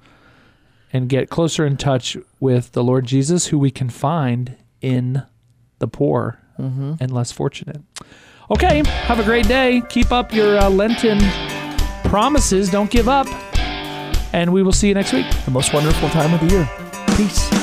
and 0.93 1.09
get 1.09 1.29
closer 1.29 1.67
in 1.67 1.77
touch 1.77 2.17
with 2.41 2.73
the 2.73 2.83
Lord 2.83 3.05
Jesus, 3.07 3.47
who 3.49 3.59
we 3.59 3.71
can 3.71 3.91
find 3.91 4.57
in 4.81 5.23
the 5.79 5.87
poor 5.89 6.41
and 7.01 7.13
less 7.13 7.31
fortunate. 7.31 7.81
Okay, 8.51 8.83
have 8.87 9.21
a 9.21 9.25
great 9.25 9.47
day. 9.47 9.83
Keep 9.91 10.11
up 10.11 10.33
your 10.33 10.59
uh, 10.59 10.71
Lenten 10.71 11.21
promises. 12.09 12.71
Don't 12.71 12.91
give 12.91 13.09
up. 13.09 13.27
And 14.33 14.53
we 14.53 14.63
will 14.63 14.73
see 14.73 14.89
you 14.89 14.95
next 14.95 15.13
week. 15.13 15.27
The 15.45 15.51
most 15.51 15.73
wonderful 15.73 16.09
time 16.11 16.35
of 16.35 16.41
the 16.41 16.47
year. 16.47 17.58